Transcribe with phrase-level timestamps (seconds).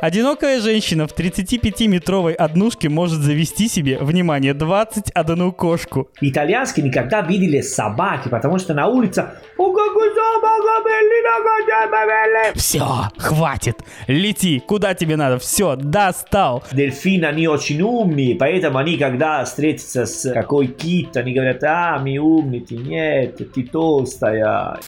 [0.00, 6.08] Одинокая женщина в 35-метровой однушке может завести себе, внимание, 21 кошку.
[6.22, 9.26] Итальянские никогда видели собаки, потому что на улице!
[12.54, 12.86] Все,
[13.18, 13.76] хватит,
[14.06, 16.64] лети, куда тебе надо, все, достал.
[16.72, 22.16] Дельфины, они очень умные, поэтому они, когда встретятся с какой кит, они говорят, а, мы
[22.16, 24.78] умные, ты нет, ты толстая.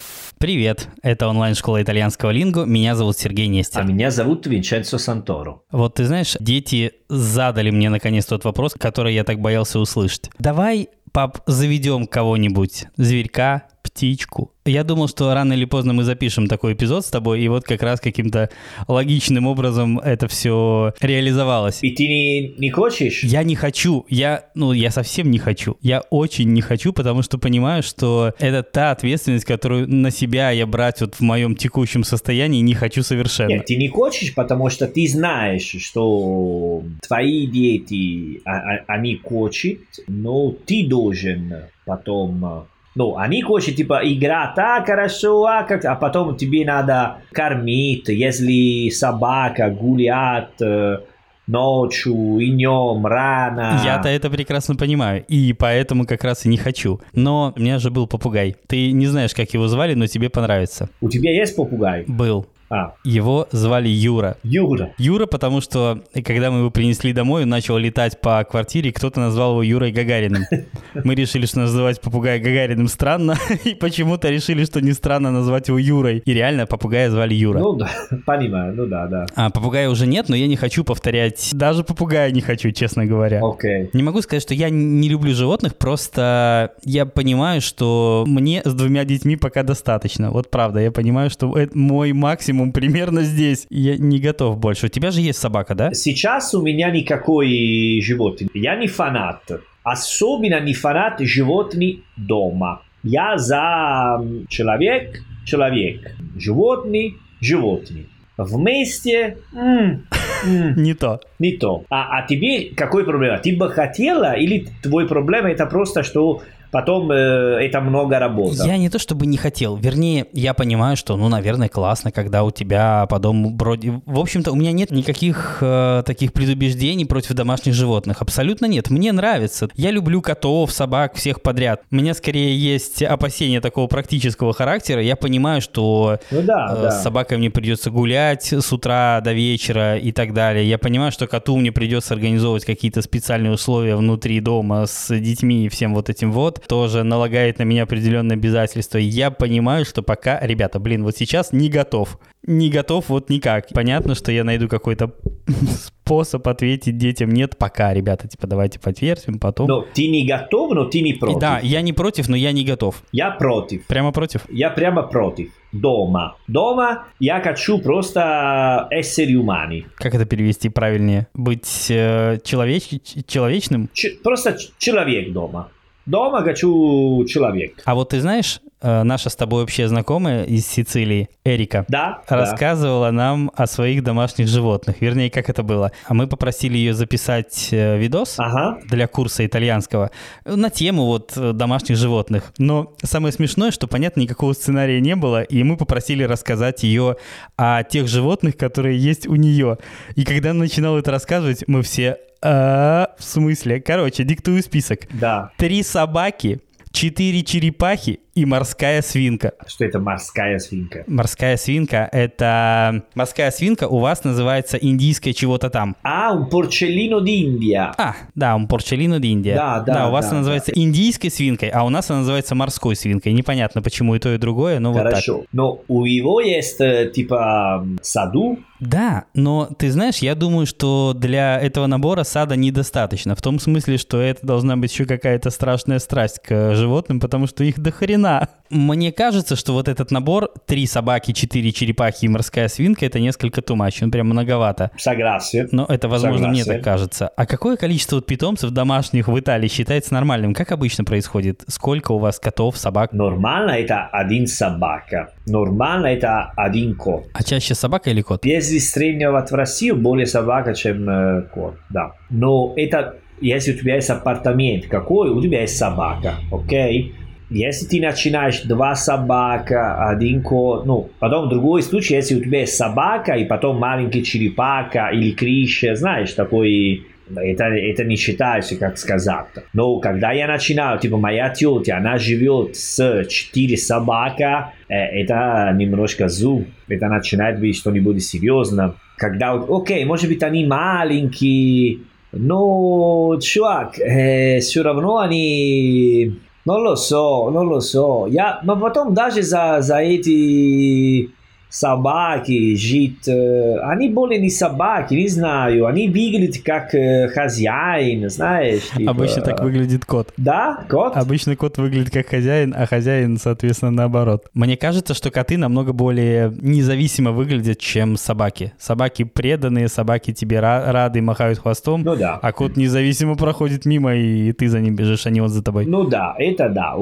[0.43, 3.85] Привет, это онлайн-школа итальянского лингу, меня зовут Сергей А Нестер.
[3.85, 5.61] меня зовут Винченцо Санторо.
[5.71, 10.31] Вот ты знаешь, дети задали мне наконец тот вопрос, который я так боялся услышать.
[10.41, 14.53] Давай, пап, заведем кого-нибудь, зверька, птичку.
[14.65, 17.83] Я думал, что рано или поздно мы запишем такой эпизод с тобой, и вот как
[17.83, 18.49] раз каким-то
[18.87, 21.79] логичным образом это все реализовалось.
[21.83, 23.25] И ты не, не хочешь?
[23.25, 25.77] Я не хочу, я, ну, я совсем не хочу.
[25.83, 30.67] Я очень не хочу, потому что понимаю, что это та ответственность, которую на себя я
[30.67, 33.49] брать вот в моем текущем состоянии не хочу совершенно.
[33.49, 39.79] Нет, ты не хочешь, потому что ты знаешь, что твои дети, а- а- они хотят,
[40.07, 41.53] но ты должен
[41.85, 42.67] потом...
[42.95, 45.85] Ну, они хотят, типа, играть, а, хорошо, а, как...
[45.85, 50.99] а потом тебе надо кормить, если собака гуляет э,
[51.47, 53.81] ночью и днем, рано.
[53.85, 57.01] Я-то это прекрасно понимаю, и поэтому как раз и не хочу.
[57.15, 58.57] Но у меня же был попугай.
[58.67, 60.89] Ты не знаешь, как его звали, но тебе понравится.
[61.01, 62.05] У тебя есть попугай?
[62.07, 62.47] Был.
[62.73, 64.39] А, Его звали Юра.
[64.43, 64.95] Юра.
[64.97, 69.21] Юра, потому что, когда мы его принесли домой, он начал летать по квартире, и кто-то
[69.21, 70.45] назвал его Юрой Гагариным.
[71.05, 75.79] Мы решили, что называть попугая Гагариным странно, и почему-то решили, что не странно назвать его
[75.79, 76.23] Юрой.
[76.25, 77.59] И реально, попугая звали Юра.
[77.59, 77.91] Ну да,
[78.27, 79.27] понимаю, ну да, да.
[79.35, 81.51] А попугая уже нет, но я не хочу повторять.
[81.53, 83.43] Даже попугая не хочу, честно говоря.
[83.45, 83.91] Окей.
[83.93, 89.05] Не могу сказать, что я не люблю животных, просто я понимаю, что мне с двумя
[89.05, 90.31] детьми пока достаточно.
[90.31, 93.67] Вот правда, я понимаю, что это мой максимум примерно здесь.
[93.71, 94.87] Я не готов больше.
[94.87, 95.93] У тебя же есть собака, да?
[95.95, 98.49] Сейчас у меня никакой животный.
[98.55, 99.43] Я не фанат.
[99.83, 102.83] Особенно не фанат животных дома.
[103.03, 106.15] Я за человек, человек.
[106.39, 108.07] Животный, животный.
[108.39, 110.07] Вместе м,
[110.47, 111.21] м, Не то.
[111.39, 111.85] не то.
[111.91, 113.39] А, а тебе какой проблема?
[113.39, 116.43] Ты бы хотела или твой проблема это просто, что
[116.73, 118.57] потом э, это много работы?
[118.67, 119.77] Я не то чтобы не хотел.
[119.77, 123.95] Вернее, я понимаю, что, ну, наверное, классно, когда у тебя по дому бродит...
[124.07, 128.23] В общем-то, у меня нет никаких э, таких предубеждений против домашних животных.
[128.23, 128.91] Абсолютно нет.
[128.91, 129.69] Мне нравится.
[129.75, 131.83] Я люблю котов, собак, всех подряд.
[131.91, 135.03] У меня скорее есть опасения такого практического характера.
[135.03, 136.91] Я понимаю, что Ну да, э, да.
[136.91, 140.67] с собакой мне придется гулять с утра до вечера и так далее.
[140.69, 145.69] Я понимаю, что коту мне придется организовывать какие-то специальные условия внутри дома с детьми и
[145.69, 146.62] всем вот этим вот.
[146.69, 148.99] Тоже налагает на меня определенные обязательства.
[148.99, 152.19] И я понимаю, что пока, ребята, блин, вот сейчас не готов.
[152.47, 153.69] Не готов вот никак.
[153.69, 155.13] Понятно, что я найду какой-то
[155.71, 157.31] способ ответить детям.
[157.31, 159.69] Нет, пока, ребята, типа, давайте подверсим, потом.
[159.69, 161.39] Но ты не готов, но ты не И против.
[161.41, 163.03] да, я не против, но я не готов.
[163.13, 163.87] Я против.
[163.87, 164.43] Прямо против.
[164.51, 165.51] Я прямо против.
[165.73, 166.37] Дома.
[166.49, 169.85] Дома я хочу просто essere umani.
[169.97, 171.29] Как это перевести правильнее?
[171.35, 173.89] Быть э, человеч- человечным?
[173.95, 175.69] Ч- просто человек дома.
[176.07, 177.83] Дома хочу человек.
[177.85, 182.23] А вот ты знаешь, наша с тобой общая знакомая из Сицилии, Эрика, Да?
[182.29, 182.37] да.
[182.37, 184.97] рассказывала нам о своих домашних животных.
[185.01, 185.93] Вернее, как это было.
[186.07, 188.79] А мы попросили ее записать э, видос Ага.
[188.89, 190.11] для курса итальянского
[190.45, 192.53] на тему вот э, домашних животных.
[192.59, 197.17] Но самое смешное, что, понятно, никакого сценария не было, и мы попросили рассказать ее
[197.57, 199.79] о тех животных, которые есть у нее.
[200.17, 202.19] И когда она начинала это рассказывать, мы все...
[202.45, 203.81] «А, в смысле?
[203.81, 205.03] Короче, диктую список.
[205.13, 205.53] Да.
[205.59, 206.61] Три собаки,
[206.91, 209.53] четыре черепахи и морская свинка.
[209.67, 211.05] Что это морская свинка?
[211.07, 213.05] Морская свинка– это...
[213.15, 215.97] Морская свинка у вас называется индийская чего-то там.
[216.03, 217.93] А, un porcellino d'India.
[217.99, 219.55] А, да, он порчелино Индия.
[219.55, 222.97] Да, да, у вас да, она называется индийской свинкой, а у нас она называется морской
[222.97, 223.33] свинкой.
[223.33, 225.11] Непонятно, почему и то, и другое, но вот так.
[225.11, 225.45] Хорошо.
[225.53, 228.59] Но у его есть э, типа саду.
[228.81, 233.37] Да, но ты знаешь, я думаю, что для этого набора сада недостаточно.
[233.37, 237.63] В том смысле, что это должна быть еще какая-то страшная страсть к животным, потому что
[237.63, 237.93] их до
[238.23, 238.49] хрена.
[238.71, 243.61] Мне кажется, что вот этот набор три собаки, четыре черепахи и морская свинка это несколько
[243.61, 244.91] much, он прям многовато.
[244.97, 245.69] Согласен.
[245.73, 246.83] Но это, возможно, мне Согласен.
[246.83, 247.29] так кажется.
[247.29, 250.55] А какое количество вот питомцев домашних в Италии считается нормальным?
[250.55, 251.65] Как обычно происходит?
[251.67, 253.13] Сколько у вас котов, собак?
[253.13, 255.35] Нормально это один собака.
[255.47, 257.27] Нормально это один кот.
[257.35, 258.47] А чаще собака или кот?
[258.47, 261.75] Если сравнивать в Россию, более собака, чем э, кот.
[261.91, 262.13] Да.
[262.31, 267.15] Но это, если у тебя есть апартамент какой, у тебя есть собака, окей?
[267.53, 272.77] Если ты начинаешь два собака, один кот, ну, потом другой случай, если у тебя есть
[272.77, 277.07] собака и потом маленький черепаха или крыша, знаешь, такой
[277.37, 279.47] это, это не считается, как сказать.
[279.73, 286.29] Но когда я начинаю, типа, моя тетя, она живет с четыре собака, э, это немножко
[286.29, 288.95] зуб, это начинает быть что-нибудь серьезно.
[289.17, 292.01] Когда, окей, может быть, они маленькие,
[292.33, 296.39] но, чувак, э, все равно они...
[296.65, 298.27] Non lo so, non lo so.
[298.29, 301.31] Я, но потом даже за, за эти
[301.73, 303.27] собаки, жить.
[303.27, 305.87] Они более не собаки, не знаю.
[305.87, 306.91] Они выглядят как
[307.33, 308.91] хозяин, знаешь.
[308.95, 309.11] Типа...
[309.11, 310.33] Обычно так выглядит кот.
[310.37, 311.17] Да, кот?
[311.17, 314.49] Обычно кот выглядит как хозяин, а хозяин, соответственно, наоборот.
[314.53, 318.75] Мне кажется, что коты намного более независимо выглядят, чем собаки.
[318.79, 322.03] Собаки преданные, собаки тебе рады, махают хвостом.
[322.03, 322.39] Ну да.
[322.43, 325.87] А кот независимо проходит мимо, и ты за ним бежишь, а не он за тобой.
[325.87, 326.95] Ну да, это да.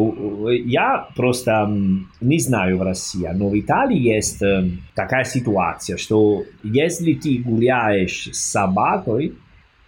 [0.64, 1.68] Я просто
[2.20, 4.40] не знаю в России, но в Италии есть
[4.94, 9.34] такая ситуация, что если ты гуляешь с собакой,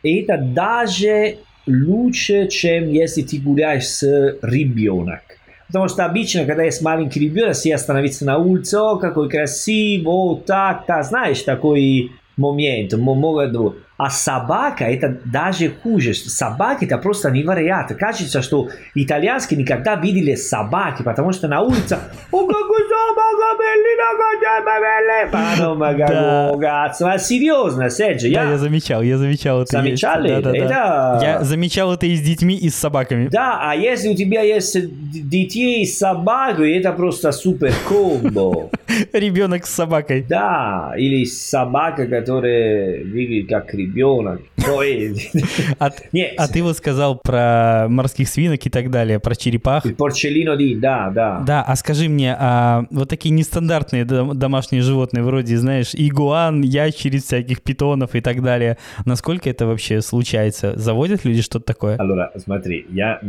[0.03, 4.03] это даже лучше, чем если ты гуляешь с
[4.43, 5.21] ребенок.
[5.69, 10.35] Потому что обычно, когда есть маленький ребенок, все остановятся на улице, о, какой красивый, о,
[10.35, 16.13] так, так, знаешь, такой момент, могут а собака это даже хуже.
[16.15, 17.95] Собаки это просто невероятно.
[17.95, 21.99] Кажется, что итальянские никогда видели собаки, потому что на улице
[27.01, 27.19] да.
[27.19, 28.45] Серьезно, Серджи, я...
[28.45, 29.73] Да, я замечал, я замечал это.
[29.73, 30.29] Замечали?
[30.29, 30.69] Да, да, это...
[30.69, 31.19] да.
[31.23, 33.29] Я замечал это и с детьми, и с собаками.
[33.29, 34.77] Да, а если у тебя есть
[35.29, 38.71] детей с собакой, это просто супер комбо.
[39.13, 40.25] Ребенок с собакой.
[40.29, 44.52] Да, или собака, которая выглядит как ребенок ребенок.
[45.79, 45.91] А,
[46.37, 49.85] а ты вот сказал про морских свинок и так далее, про черепах.
[49.97, 51.41] Порчелино ди, да, да.
[51.47, 57.63] Да, а скажи мне, а вот такие нестандартные домашние животные, вроде, знаешь, игуан, ящериц, всяких
[57.63, 60.79] питонов и так далее, насколько это вообще случается?
[60.79, 61.97] Заводят люди что-то такое?
[61.97, 63.21] Allora, смотри, я...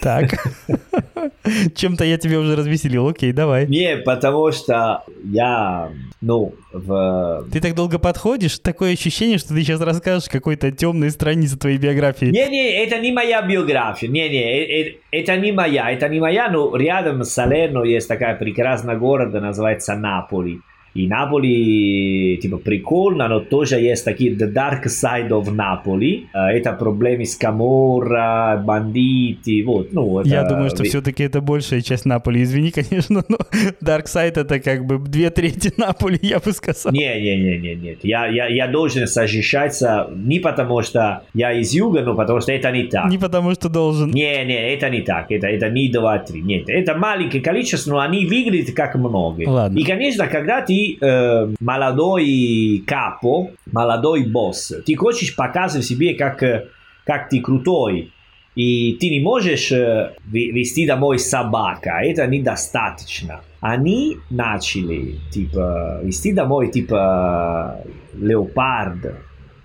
[0.00, 0.34] Так.
[1.74, 3.66] Чем-то я тебя уже развеселил, окей, давай.
[3.66, 5.90] Не, потому что я,
[6.20, 7.46] ну, в...
[7.52, 12.26] Ты так долго подходишь, такое ощущение, что ты сейчас расскажешь какой-то темной странице твоей биографии.
[12.26, 17.30] Не-не, это не моя биография, не-не, это не моя, это не моя, но рядом с
[17.30, 20.60] Салерно есть такая прекрасная город, называется Наполи.
[20.94, 26.26] И Наполи, типа, прикольно, но тоже есть такие The Dark Side of Napoli.
[26.32, 30.28] Это проблемы с Каморра, бандиты, вот, ну, это...
[30.28, 33.38] Я думаю, что все-таки это большая часть Наполи, извини, конечно, но
[33.82, 36.92] Dark Side это как бы две трети Наполи, я бы сказал.
[36.92, 42.40] Не-не-не, нет, я, я, я должен защищаться не потому, что я из юга, но потому
[42.40, 43.10] что это не так.
[43.10, 44.10] Не потому, что должен.
[44.10, 48.76] Не-не, это не так, это, это не 2-3, нет, это маленькое количество, но они выглядят
[48.76, 49.42] как много.
[49.44, 49.76] Ладно.
[49.76, 54.72] И, конечно, когда ты э, молодой капо, молодой босс.
[54.86, 56.42] Ты хочешь показывать себе, как,
[57.04, 58.12] как ты крутой.
[58.54, 62.00] И ты не можешь вести домой собака.
[62.02, 63.40] Это недостаточно.
[63.60, 67.80] Они начали, типа, вести домой, типа,
[68.14, 69.16] леопард,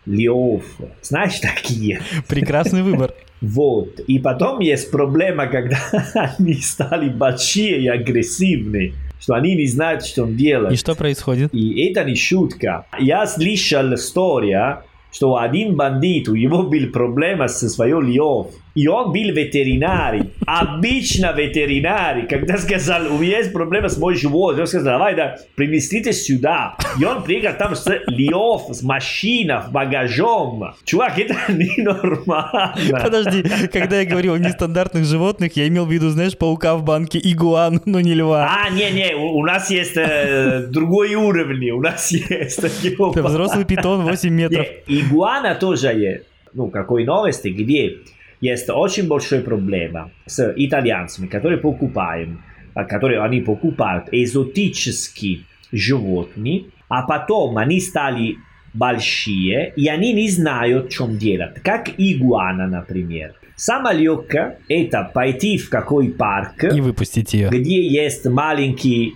[0.05, 0.63] лев.
[1.01, 2.01] Знаешь, такие.
[2.27, 3.13] Прекрасный выбор.
[3.41, 4.01] Вот.
[4.01, 5.77] И потом есть проблема, когда
[6.37, 10.73] они стали большие и агрессивные что они не знают, что он делает.
[10.73, 11.53] И что происходит?
[11.53, 12.85] И это не шутка.
[12.99, 18.47] Я слышал историю, что один бандит, у него был проблема со своим льев.
[18.75, 22.27] Был ветеринарий, обычно ветеринарий.
[22.27, 26.75] Когда сказал, у меня есть проблема с моим животным, он сказал, давай, да, принесите сюда.
[26.99, 30.75] И он приехал там с льев, с машиной, с багажом.
[30.85, 33.01] Чувак, это ненормально.
[33.03, 37.19] Подожди, когда я говорил о нестандартных животных, я имел в виду, знаешь, паука в банке,
[37.21, 38.49] игуан, но не льва.
[38.49, 42.59] А, не-не, у, у нас есть э, другой уровень, у нас есть.
[42.83, 44.67] Это взрослый питон 8 метров.
[44.87, 46.25] Не, игуана тоже есть.
[46.53, 47.97] Ну, какой новости, где
[48.41, 52.43] есть очень большая проблема с итальянцами, которые покупаем,
[52.73, 55.41] которые они покупают экзотические
[55.71, 58.37] животные, а потом они стали
[58.73, 61.61] большие, и они не знают, что делать.
[61.63, 63.33] Как игуана, например.
[63.55, 69.15] Самая легкая это пойти в какой парк и выпустить ее, где есть маленький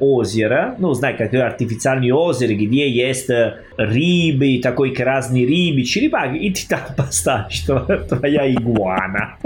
[0.00, 3.28] озеро, ну, знаете, как артифициальное озеро, где есть
[3.76, 7.60] рыбы, такой красный рыбы, черепахи, и ты там поставишь,
[8.08, 9.36] твоя игуана.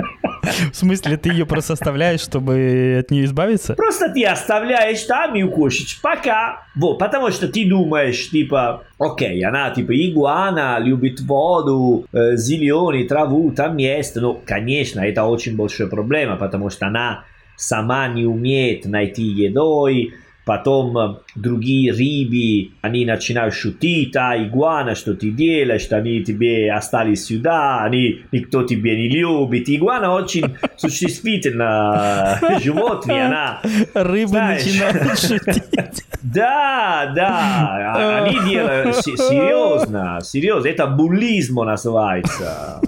[0.72, 3.74] В смысле, ты ее просто оставляешь, чтобы от нее избавиться?
[3.74, 6.00] Просто ты оставляешь там и укушаешь.
[6.02, 6.64] Пока.
[6.74, 13.52] Вот, потому что ты думаешь, типа, окей, она типа игуана, любит воду, э, зеленый, траву,
[13.52, 14.16] там есть.
[14.16, 17.24] Ну, конечно, это очень большая проблема, потому что она
[17.56, 25.14] сама не умеет найти едой, потом э, другие рыбы, они начинают шутить, а игуана, что
[25.14, 29.68] ты делаешь, они тебе остались сюда, они, никто тебе не любит.
[29.68, 33.60] Игуана очень существительно животное, она...
[33.94, 36.04] Рыбы знаешь, начинают шутить.
[36.22, 42.80] Да, да, они делают серьезно, серьезно, это буллизм называется.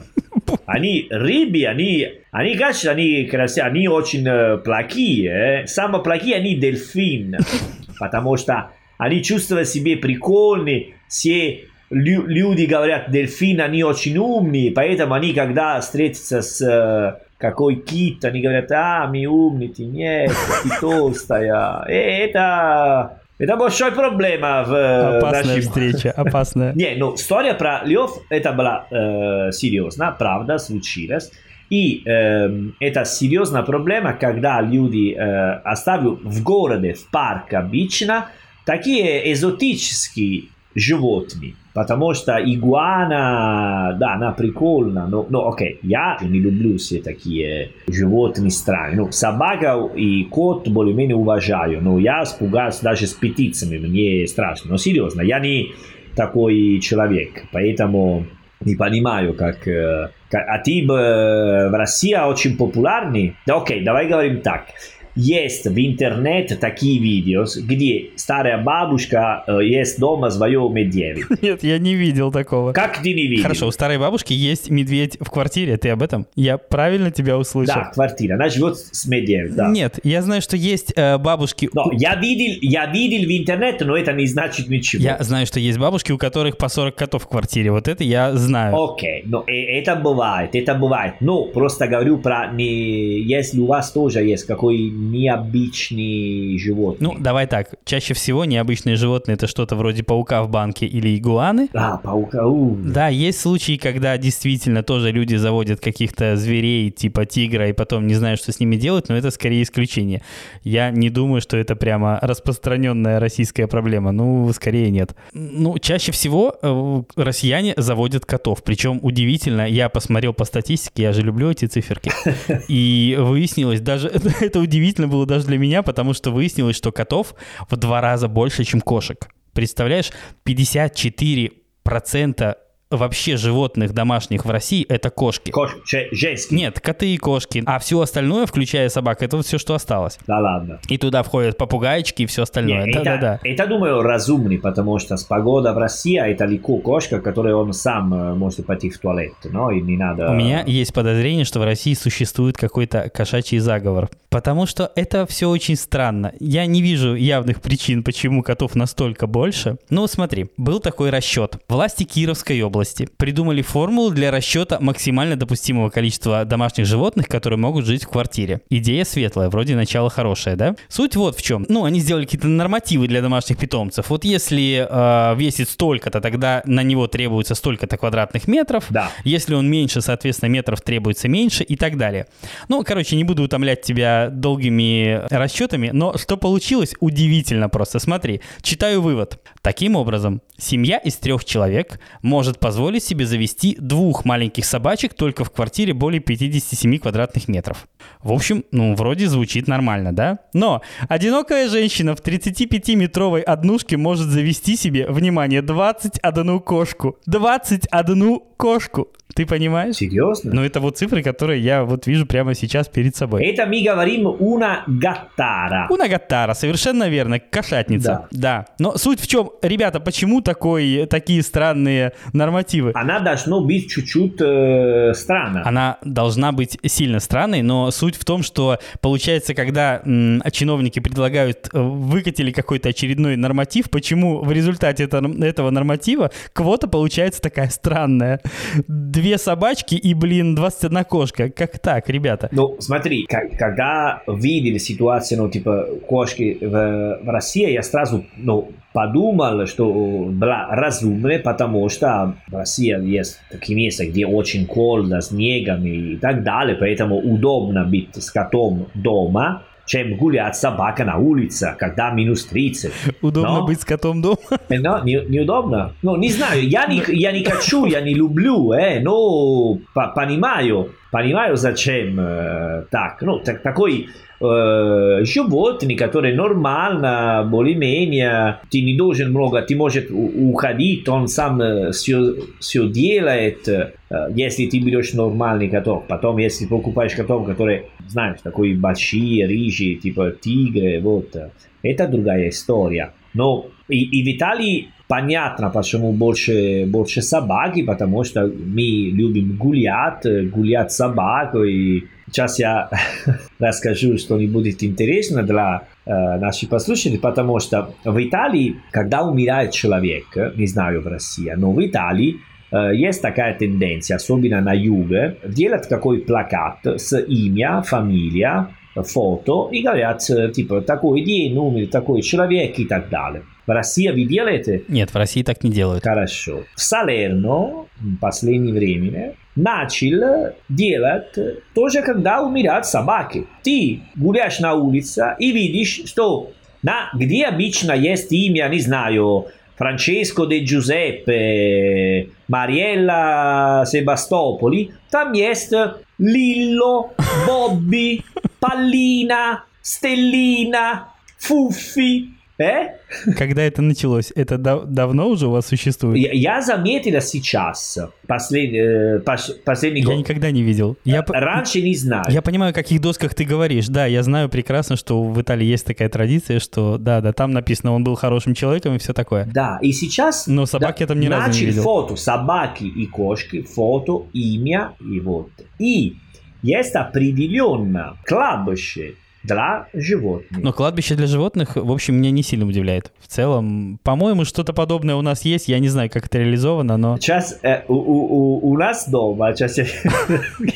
[0.67, 5.65] Они рыбы, они, они, конечно, они красивые, они очень э, плохие.
[5.67, 7.37] Самые плохие они дельфин,
[7.99, 15.15] потому что они чувствуют себя прикольные, все лю- люди говорят, дельфин, они очень умные, поэтому
[15.15, 20.33] они, когда встретятся с э, какой кит, они говорят, а, мы умные, ты нет,
[20.63, 21.85] ты толстая.
[21.89, 25.61] И это это большой проблема в э, Опасная нашей...
[25.61, 26.73] встреча, опасная.
[26.77, 31.31] Не, ну, история про Лев, это была э, серьезно, правда, случилось.
[31.71, 38.29] И э, это серьезная проблема, когда люди э, оставляют в городе, в парк обычно,
[38.65, 40.45] такие экзотические
[40.75, 41.55] животные.
[41.73, 48.51] Потому что игуана, да, она прикольна, но, но окей, я не люблю все такие животные
[48.51, 48.97] странные.
[48.97, 54.71] Ну, собака и кот более-менее уважаю, но я испугаюсь даже с птицами, мне страшно.
[54.71, 55.73] Но серьезно, я не
[56.15, 58.27] такой человек, поэтому
[58.61, 59.67] не понимаю, как...
[59.67, 63.37] А ты в России очень популярный?
[63.47, 64.67] Да окей, давай говорим так.
[65.15, 71.23] Есть в интернет такие видео, где старая бабушка э, есть дома своем медведя.
[71.43, 72.73] Нет, я не видел такого.
[72.73, 73.43] Как ты не видел?
[73.43, 76.27] Хорошо, у старой бабушки есть медведь в квартире, ты об этом?
[76.35, 77.75] Я правильно тебя услышал?
[77.75, 79.69] Да, квартира, она живет с медведем, да.
[79.69, 81.71] Нет, я знаю, что есть э, бабушки...
[81.73, 85.03] Но я видел, я видел в интернете, но это не значит ничего.
[85.03, 88.35] Я знаю, что есть бабушки, у которых по 40 котов в квартире, вот это я
[88.35, 88.75] знаю.
[88.83, 91.15] Окей, но э, это бывает, это бывает.
[91.21, 92.53] Но просто говорю про...
[92.53, 97.11] Не, если у вас тоже есть какой необычные животные.
[97.11, 97.75] Ну, давай так.
[97.85, 101.69] Чаще всего необычные животные это что-то вроде паука в банке или игуаны.
[101.75, 102.47] А, паука.
[102.47, 102.77] У.
[102.77, 108.15] Да, есть случаи, когда действительно тоже люди заводят каких-то зверей типа тигра и потом не
[108.15, 110.23] знают, что с ними делать, но это скорее исключение.
[110.63, 114.13] Я не думаю, что это прямо распространенная российская проблема.
[114.13, 115.15] Ну, скорее нет.
[115.33, 118.63] Ну, чаще всего э, россияне заводят котов.
[118.63, 122.13] Причем удивительно, я посмотрел по статистике, я же люблю эти циферки.
[122.69, 124.09] И выяснилось, даже
[124.41, 127.35] это удивительно было даже для меня, потому что выяснилось, что котов
[127.69, 129.29] в два раза больше, чем кошек.
[129.53, 130.13] Представляешь,
[130.47, 132.57] 54%
[132.97, 135.51] вообще животных домашних в России это кошки.
[135.51, 136.59] Кошки, женские.
[136.59, 137.63] Нет, коты и кошки.
[137.67, 140.19] А все остальное, включая собак, это вот все, что осталось.
[140.27, 140.81] Да ладно.
[140.89, 142.93] И туда входят попугайчики и все остальное.
[142.93, 143.41] Да-да-да.
[143.43, 147.73] Это, это, думаю, разумный, потому что с погода в России это легко кошка, которая он
[147.73, 150.31] сам э, может пойти в туалет, но и не надо...
[150.31, 154.09] У меня есть подозрение, что в России существует какой-то кошачий заговор.
[154.35, 156.33] Потому что это все очень странно.
[156.41, 159.77] Я не вижу явных причин, почему котов настолько больше.
[159.91, 161.59] Ну, смотри, был такой расчет.
[161.69, 167.87] Власти Кировской области области придумали формулу для расчета максимально допустимого количества домашних животных, которые могут
[167.87, 168.61] жить в квартире.
[168.69, 170.77] Идея светлая, вроде начало хорошее, да?
[170.89, 171.65] Суть вот в чем.
[171.71, 174.11] Ну, они сделали какие-то нормативы для домашних питомцев.
[174.11, 178.85] Вот если э, весит столько-то, тогда на него требуется столько-то квадратных метров.
[178.91, 179.11] Да.
[179.25, 182.27] Если он меньше, соответственно, метров требуется меньше и так далее.
[182.69, 187.99] Ну, короче, не буду утомлять тебя долгими расчетами, но что получилось, удивительно просто.
[187.99, 189.41] Смотри, читаю вывод.
[189.63, 195.51] Таким образом, семья из трех человек может позволить себе завести двух маленьких собачек только в
[195.51, 197.87] квартире более 57 квадратных метров.
[198.23, 200.39] В общем, ну, вроде звучит нормально, да?
[200.55, 200.81] Но
[201.11, 207.19] одинокая женщина в 35-метровой однушке может завести себе, внимание, 21 кошку.
[207.27, 209.09] 21 кошку!
[209.35, 209.97] Ты понимаешь?
[209.97, 210.55] Серьезно?
[210.55, 213.45] Ну, это вот цифры, которые я вот вижу прямо сейчас перед собой.
[213.45, 215.89] Это мы говорим una gattara.
[215.91, 218.29] Una gattara, совершенно верно, кошатница.
[218.31, 218.39] Да.
[218.39, 218.67] да.
[218.79, 222.13] Но суть в чем, ребята, почему такой, такие странные
[222.55, 222.93] нормативы?
[222.95, 225.63] Она должна быть чуть-чуть э, странной.
[225.63, 231.69] Она должна быть сильно странной, но суть в том, что получается, когда м, чиновники предлагают,
[231.73, 238.41] э, выкатили какой-то очередной норматив, почему в результате это, этого норматива квота получается такая странная
[238.89, 241.51] две собачки и, блин, 21 кошка.
[241.51, 242.49] Как так, ребята?
[242.53, 248.71] Ну, смотри, как, когда видели ситуацию, ну, типа, кошки в, в России, я сразу, ну,
[248.95, 249.93] подумал, что
[250.31, 256.45] была разумная, потому что в России есть такие места, где очень холодно, снегом и так
[256.45, 262.93] далее, поэтому удобно быть с котом дома, чем гулять собака на улице, когда минус 30.
[263.21, 264.39] Удобно Но, быть с котом дома?
[264.71, 265.93] Но, не, неудобно.
[266.03, 270.93] Ну, не знаю, я не, я не хочу, я не люблю, э, но по, понимаю,
[271.11, 273.21] понимаю, зачем э, так.
[273.23, 274.09] Ну, так, такой
[274.45, 281.61] э, животные, которые нормально, более-менее, ты не должен много, ты можешь уходить, он сам
[281.93, 283.93] все, все делает, э,
[284.35, 286.05] если ты берешь нормальный котов.
[286.09, 291.37] Потом, если покупаешь котов, которые, знаешь, такой большие, рыжие, типа тигры, вот,
[291.83, 293.13] это другая история.
[293.35, 300.27] Но и, и в Италии понятно, почему больше, больше собаки, потому что мы любим гулять,
[300.51, 301.63] гулять собаку.
[301.65, 302.91] И сейчас я
[303.59, 310.25] расскажу что-нибудь интересное для э, наших послушателей, потому что в Италии, когда умирает человек,
[310.57, 312.37] не знаю в России, но в Италии
[312.71, 319.83] э, есть такая тенденция, особенно на юге, делать какой плакат с имя, фамилия, фото и
[319.83, 323.43] говорят, типа, такой день умер такой человек и так далее.
[323.67, 324.83] В России вы делаете?
[324.89, 326.05] Нет, в России так не делают.
[326.05, 326.65] Хорошо.
[326.75, 331.39] В Салерно в последнее время начал делать
[331.75, 333.47] тоже, когда умирают собаки.
[333.63, 336.51] Ты гуляешь на улице и видишь, что
[336.83, 339.47] на, где обычно есть имя, не знаю,
[339.79, 347.11] Francesco De Giuseppe, Mariella Sebastopoli, там есть Lillo,
[347.47, 348.23] Bobby,
[348.61, 351.07] Pallina, Stellina,
[351.41, 352.99] Fuffi, Э?
[353.37, 354.33] Когда это началось?
[354.37, 356.17] Это дав- давно уже у вас существует?
[356.17, 360.13] Я, я заметила сейчас, послед, э, пос, последний год.
[360.13, 360.97] Я никогда не видел.
[361.05, 362.23] Я, Раньше не знал.
[362.29, 363.89] Я понимаю, о каких досках ты говоришь.
[363.89, 367.93] Да, я знаю прекрасно, что в Италии есть такая традиция, что да, да, там написано,
[367.93, 369.47] он был хорошим человеком и все такое.
[369.47, 370.47] Да, и сейчас...
[370.47, 371.83] Но собаки да, я там ни разу не видел.
[371.83, 375.51] фото собаки и кошки, фото, имя и вот.
[375.81, 376.17] И
[376.63, 380.63] есть определенно кладбище для животных.
[380.63, 383.13] Но кладбище для животных, в общем, меня не сильно удивляет.
[383.21, 385.69] В целом, по-моему, что-то подобное у нас есть.
[385.69, 387.19] Я не знаю, как это реализовано, но...
[387.19, 389.55] Сейчас э, у, у, у нас дома...
[389.55, 389.85] Сейчас я...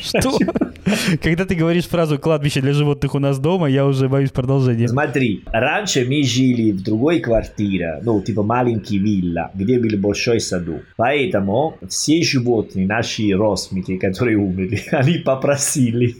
[0.01, 0.37] Что?
[1.21, 4.87] Когда ты говоришь фразу «кладбище для животных у нас дома», я уже боюсь продолжения.
[4.87, 10.81] Смотри, раньше мы жили в другой квартире, ну, типа маленький вилла, где был большой саду.
[10.95, 16.15] Поэтому все животные, наши родственники, которые умерли, они попросили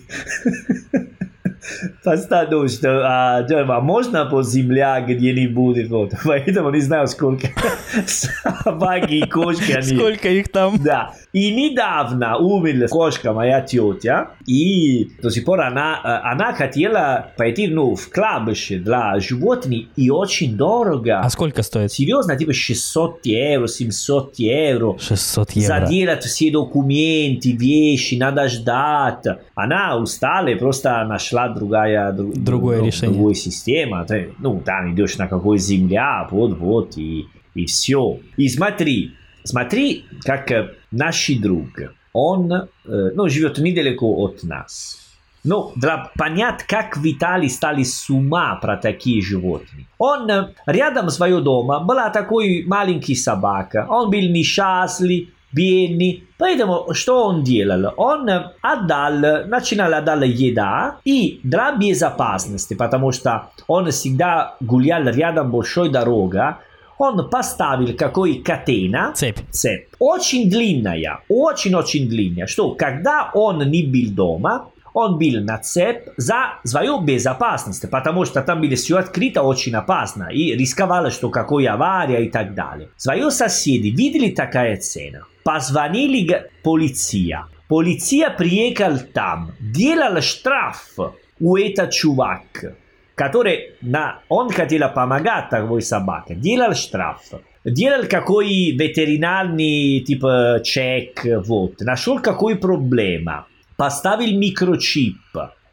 [2.03, 6.13] Поставил, что а, а можно по земле, где не будет вот.
[6.25, 7.47] Поэтому не знаю, сколько
[8.05, 9.95] собаки и кошки они.
[9.97, 10.81] Сколько их там.
[10.83, 11.13] Да.
[11.31, 17.95] И недавно умерла кошка моя тетя, и до сих пор она, она хотела пойти ну,
[17.95, 21.19] в кладбище для животных, и очень дорого.
[21.19, 21.91] А сколько стоит?
[21.91, 24.97] Серьезно, типа 600 евро, 700 евро.
[24.97, 25.67] 600 евро.
[25.67, 29.25] Заделать все документы, вещи, надо ждать.
[29.53, 33.15] Она устала и просто нашла другая, друг, другое ну, решение.
[33.15, 34.05] Другая система.
[34.05, 38.19] Ты, ну, там идешь на какой земля, вот-вот, и, и все.
[38.37, 41.69] И смотри, смотри, как э, наш друг,
[42.13, 44.97] он, э, ну, живет недалеко от нас.
[45.43, 49.85] Ну, для понять, как в Италии стали с ума про такие животные.
[49.97, 53.85] Он э, рядом своего дома была такой маленький собака.
[53.89, 56.25] Он был несчастлив, бедный.
[56.37, 57.93] Поэтому что он делал?
[57.97, 58.29] Он
[58.61, 66.59] отдал, начинал отдать еда и для безопасности, потому что он всегда гулял рядом большой дорога,
[66.99, 69.13] он поставил какой катена.
[69.15, 69.39] Цепь.
[69.49, 69.87] Цепь.
[69.97, 76.59] Очень длинная, очень-очень длинная, что когда он не был дома, он был на цепь за
[76.63, 82.25] свою безопасность, потому что там было все открыто очень опасно и рисковало, что какой авария
[82.25, 82.89] и так далее.
[82.97, 87.45] Свои соседи видели такая цена, позвонили полиция.
[87.69, 90.97] Полиция приехал там, делал штраф
[91.39, 92.73] у этого чувака,
[93.19, 97.19] который на, он хотел помогать такой собаке, делал штраф.
[97.65, 105.17] Делал какой ветеринарный типа чек, вот, нашел какой проблема поставил микрочип,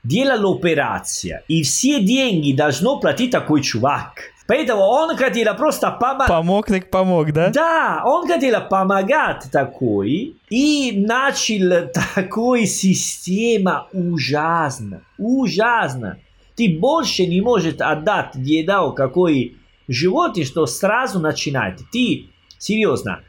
[0.02, 4.12] делал операцию, и все деньги должно платить такой чувак.
[4.48, 6.28] Поэтому он хотел просто помогать.
[6.28, 7.50] Помог, так помог, да?
[7.50, 10.36] Да, он хотел помогать такой.
[10.50, 15.02] И начал такой система ужасно.
[15.18, 16.18] Ужасно.
[16.56, 19.56] Ты больше не можешь отдать еду какой
[19.88, 21.80] животное, что сразу начинает.
[21.92, 22.26] Ты,
[22.58, 23.20] серьезно,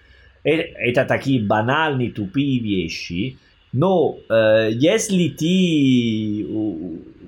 [0.43, 3.37] это такие банальные, тупые вещи,
[3.73, 6.45] но э, если ты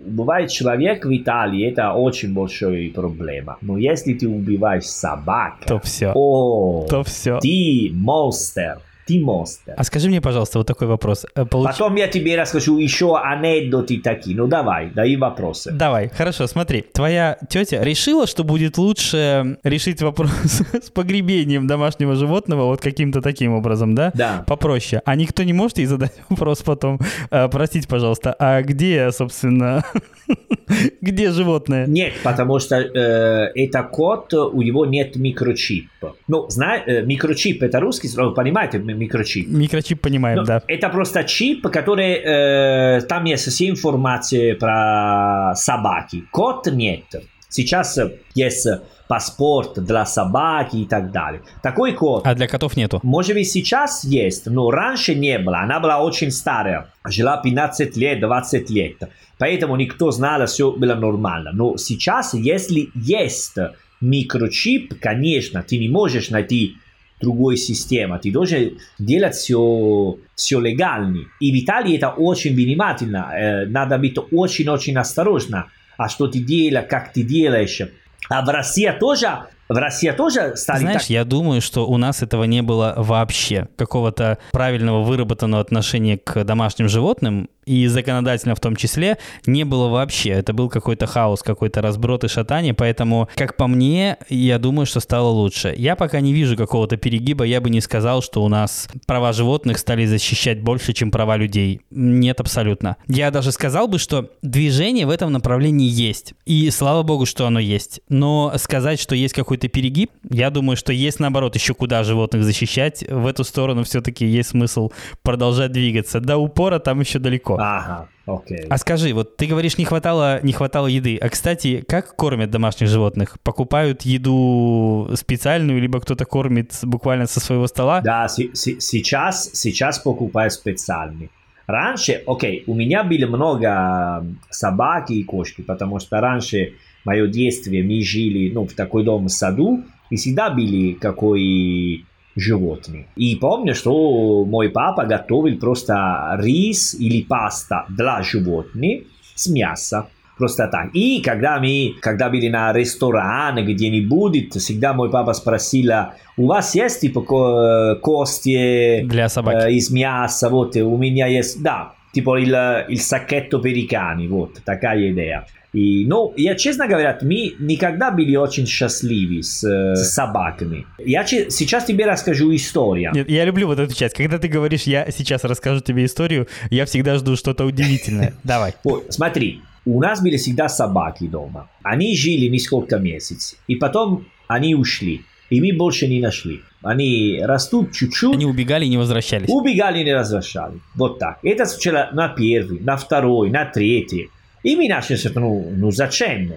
[0.05, 3.57] убиваешь человека в Италии, это очень большая проблема.
[3.61, 6.11] Но если ты убиваешь собаку, то все.
[6.15, 7.39] О, то все.
[7.39, 8.81] Ты монстр.
[9.09, 9.73] Тимостер.
[9.75, 11.25] А скажи мне, пожалуйста, вот такой вопрос.
[11.35, 11.71] Э, получ...
[11.71, 14.37] Потом я тебе расскажу еще анекдоты такие.
[14.37, 15.71] Ну давай, дай вопросы.
[15.71, 16.81] Давай, хорошо, смотри.
[16.81, 20.31] Твоя тетя решила, что будет лучше решить вопрос
[20.83, 24.11] с погребением домашнего животного вот каким-то таким образом, да?
[24.13, 24.43] Да.
[24.45, 25.01] Попроще.
[25.05, 26.99] А никто не может ей задать вопрос потом,
[27.31, 29.83] э, простите, пожалуйста, а где, собственно,
[31.01, 31.87] где животное?
[31.87, 36.15] Нет, потому что э, это кот, у него нет микрочипа.
[36.27, 39.47] Ну, знаешь, э, микрочип это русский, вы понимаете, микрочип?
[39.47, 40.61] Микрочип понимаем, Но ну, да.
[40.67, 46.23] Это просто чип, который, э, там есть все информация про собаки.
[46.31, 47.05] Кот нет.
[47.49, 47.99] Сейчас
[48.35, 48.67] есть
[49.09, 51.41] паспорт для собаки и так далее.
[51.63, 52.21] Такой код.
[52.25, 52.99] А для котов нету?
[53.01, 55.61] Может быть сейчас есть, но раньше не было.
[55.61, 56.93] Она была очень старая.
[57.07, 58.97] Жила 15 лет, 20 лет.
[59.39, 61.49] Поэтому никто знал, все было нормально.
[61.53, 63.57] Но сейчас, если есть
[63.99, 66.75] микрочип, конечно, ты не можешь найти
[67.19, 68.19] другой системы.
[68.19, 71.25] Ты должен делать все, все легально.
[71.39, 73.31] И в Италии это очень внимательно.
[73.33, 75.67] Э, надо быть очень-очень осторожно.
[75.97, 77.81] А что ты делаешь, как ты делаешь.
[78.29, 79.27] А в России тоже
[79.69, 81.09] в России тоже стали Знаешь, так...
[81.11, 83.67] я думаю, что у нас этого не было вообще.
[83.77, 90.29] Какого-то правильного выработанного отношения к домашним животным и законодательно в том числе не было вообще.
[90.31, 94.99] Это был какой-то хаос, какой-то разброд и шатание, поэтому, как по мне, я думаю, что
[94.99, 95.75] стало лучше.
[95.77, 99.77] Я пока не вижу какого-то перегиба, я бы не сказал, что у нас права животных
[99.77, 101.81] стали защищать больше, чем права людей.
[101.91, 102.97] Нет, абсолютно.
[103.07, 106.33] Я даже сказал бы, что движение в этом направлении есть.
[106.47, 108.01] И слава богу, что оно есть.
[108.09, 113.03] Но сказать, что есть какой-то перегиб, я думаю, что есть наоборот еще куда животных защищать.
[113.09, 114.91] В эту сторону все-таки есть смысл
[115.23, 116.19] продолжать двигаться.
[116.19, 117.57] До упора там еще далеко.
[117.59, 118.65] Ага, окей.
[118.69, 121.17] А скажи, вот ты говоришь, не хватало, не хватало еды.
[121.17, 123.37] А, кстати, как кормят домашних животных?
[123.43, 128.01] Покупают еду специальную, либо кто-то кормит буквально со своего стола?
[128.01, 131.29] Да, с- с- сейчас, сейчас покупают специальный.
[131.67, 136.73] Раньше, окей, у меня было много собак и кошки, потому что раньше,
[137.05, 143.05] мое детство, мы жили ну, в такой дом в саду, и всегда были какой животных.
[143.15, 149.03] И помню, что мой папа готовил просто рис или паста для животных
[149.35, 150.07] с мяса.
[150.37, 150.95] Просто так.
[150.95, 155.91] И когда мы, когда были на ресторане где-нибудь, всегда мой папа спросил,
[156.37, 160.47] у вас есть типа кости для собаки э, из мяса?
[160.49, 165.45] Вот, у меня есть, да, типа il, il sacchetto per i cani, вот, такая идея.
[165.73, 170.87] И, ну, я честно говоря, мы никогда были очень счастливы с, с собаками.
[170.97, 173.11] Я че, сейчас тебе расскажу историю.
[173.13, 174.15] Нет, я люблю вот эту часть.
[174.15, 178.33] Когда ты говоришь, я сейчас расскажу тебе историю, я всегда жду что-то удивительное.
[178.43, 178.73] Давай.
[179.09, 181.69] Смотри, у нас были всегда собаки дома.
[181.83, 183.59] Они жили несколько месяцев.
[183.67, 185.21] И потом они ушли.
[185.49, 186.61] И мы больше не нашли.
[186.81, 188.35] Они растут чуть-чуть.
[188.35, 189.49] Они убегали и не возвращались.
[189.49, 190.79] Убегали и не возвращались.
[190.95, 191.39] Вот так.
[191.43, 194.29] Это случилось на первый, на второй, на третий.
[194.63, 196.53] И мы начали ну, ну зачем?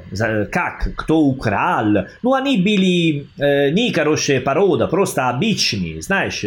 [0.51, 0.93] Как?
[0.97, 2.07] Кто украл?
[2.23, 6.45] Ну, они были э, не хорошая порода, просто обычные, знаешь.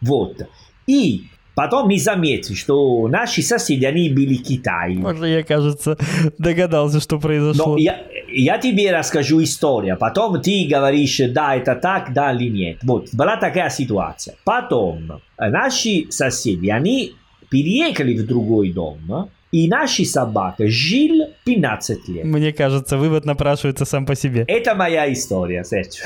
[0.00, 0.46] Вот.
[0.86, 4.94] И потом мы заметили, что наши соседи, они были Китай.
[4.94, 5.96] Можно я, кажется,
[6.38, 7.72] догадался, что произошло.
[7.72, 9.96] Но я, я тебе расскажу историю.
[9.98, 12.78] Потом ты говоришь, да, это так, да или нет.
[12.82, 14.36] Вот, была такая ситуация.
[14.44, 17.14] Потом наши соседи, они
[17.50, 22.24] переехали в другой дом, и наши собаки жили 15 лет.
[22.24, 24.44] Мне кажется, вывод напрашивается сам по себе.
[24.48, 26.02] Это моя история, Серчо.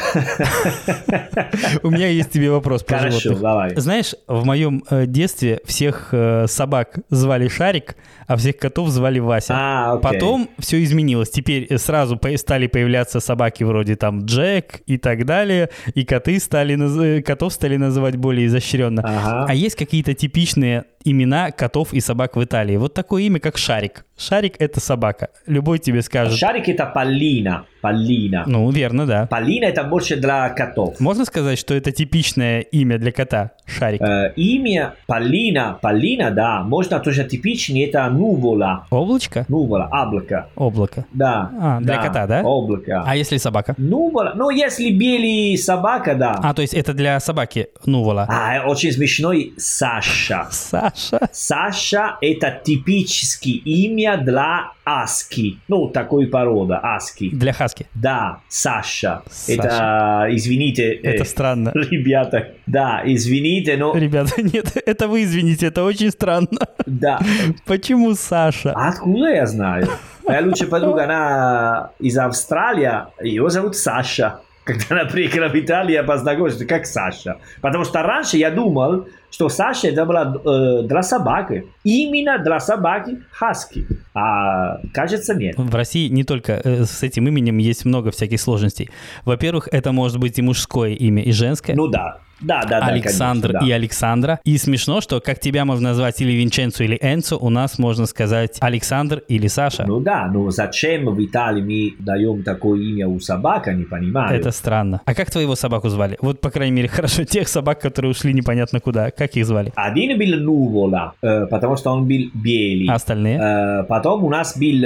[1.85, 3.43] У меня есть тебе вопрос про Хорошо, животных.
[3.43, 3.77] давай.
[3.77, 9.55] Знаешь, в моем э, детстве всех э, собак звали Шарик, а всех котов звали Вася.
[9.57, 10.03] А, окей.
[10.03, 11.31] Потом все изменилось.
[11.31, 17.21] Теперь э, сразу стали появляться собаки вроде там Джек и так далее, и коты стали,
[17.21, 19.03] котов стали называть более изощренно.
[19.05, 19.47] Ага.
[19.49, 22.77] А есть какие-то типичные имена котов и собак в Италии.
[22.77, 24.05] Вот такое имя, как Шарик.
[24.19, 25.29] Шарик— это собака.
[25.47, 26.39] Любой тебе скажет.
[26.39, 27.67] Шарик— это Полина.
[27.83, 28.45] Полина.
[28.47, 29.27] Ну, верно, да.
[29.27, 30.99] Полина— это больше для котов.
[30.99, 33.53] Можно сказать, что это типичное имя для кота?
[33.67, 34.01] Шарик.
[34.01, 36.63] Э, имя Полина, Полина, да.
[36.63, 38.87] Можно тоже типичнее, это нувола.
[38.91, 39.45] Облачко?
[39.49, 40.49] Нувола, облако.
[40.57, 41.05] Облако.
[41.13, 41.51] Да.
[41.61, 42.03] А, для да.
[42.03, 42.43] кота, да?
[42.43, 43.05] Облако.
[43.07, 43.75] А если собака?
[43.77, 44.33] Нувола.
[44.35, 46.41] Ну, если белый собака, да.
[46.43, 48.27] А, то есть это для собаки нувола.
[48.29, 50.49] А, очень смешной Саша.
[50.51, 51.29] Саша.
[51.33, 55.59] Саша это типический имя для аски.
[55.69, 57.31] Ну, такой порода, аски.
[57.31, 57.87] Для хаски.
[57.95, 59.23] Да, Саша.
[59.29, 59.53] Саша.
[59.55, 60.93] Это, извините.
[60.93, 61.73] Это э, странно.
[61.75, 63.97] Ребята, да, извините, но...
[63.97, 66.61] Ребята, нет, это вы извините, это очень странно.
[66.87, 67.19] Да.
[67.65, 68.73] Почему Саша?
[68.73, 69.89] Откуда я знаю?
[70.27, 72.91] Моя лучшая подруга, она из Австралии,
[73.23, 74.41] ее зовут Саша.
[74.67, 77.37] Когда она приехала в Италию, я познакомился, как Саша.
[77.61, 81.67] Потому что раньше я думал, что Саша это была э, для собаки.
[81.85, 83.87] Именно для собаки хаски.
[84.13, 85.55] А кажется, нет.
[85.57, 88.91] В России не только э, с этим именем есть много всяких сложностей.
[89.25, 91.77] Во-первых, это может быть и мужское имя, и женское.
[91.77, 92.19] Ну да.
[92.41, 92.87] Да, да, да.
[92.87, 93.75] Александр конечно, и да.
[93.77, 94.41] Александра.
[94.45, 98.59] И смешно, что как тебя можно назвать или Винченцо, или Энцо, у нас можно сказать
[98.61, 99.85] Александр или Саша.
[99.87, 104.39] Ну да, но зачем в Италии мы даем такое имя у собака, не понимаю.
[104.39, 105.01] Это странно.
[105.05, 106.19] А как твоего собаку звали?
[106.21, 109.11] Вот, по крайней мере, хорошо, тех собак, которые ушли непонятно куда.
[109.11, 109.73] Как их звали?
[109.75, 112.87] Один был Нувола, э, потому что он был белый.
[112.89, 113.39] А остальные?
[113.39, 114.85] Э, потом у нас был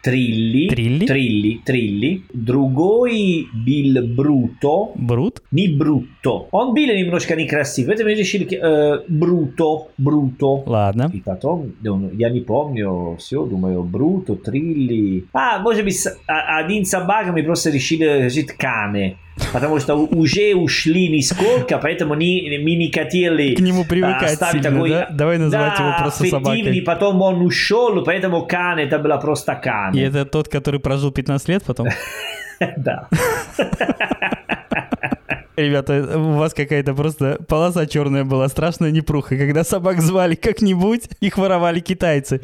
[0.00, 0.68] э, Трилли.
[0.68, 1.06] Трилли?
[1.06, 2.22] Трилли, Трилли.
[2.32, 4.92] Другой был Бруто.
[4.94, 5.42] Брут?
[5.50, 6.46] Не Брутто.
[6.52, 7.94] Он был немножко некрасивый.
[7.94, 9.88] Это мы решили э, Бруто.
[9.98, 10.62] Бруто.
[10.66, 11.10] Ладно.
[11.14, 15.24] И потом, ну, я не помню все, думаю, Бруто, Трилли.
[15.32, 19.16] А, может быть, с- а- один собака мы просто решили жить Кане.
[19.52, 24.76] Потому что уже ушли нисколько, поэтому не, мы не хотели К нему привыкать оставить сильно,
[24.76, 25.08] такой- да?
[25.10, 26.82] Давай называть да, его просто собакой.
[26.84, 30.00] потом он ушел, поэтому Кане это была просто Кане.
[30.00, 31.88] И это тот, который прожил 15 лет потом?
[32.76, 33.08] Да.
[35.58, 39.36] Ребята, у вас какая-то просто полоса черная была, страшная непруха.
[39.36, 42.40] Когда собак звали как-нибудь, их воровали китайцы.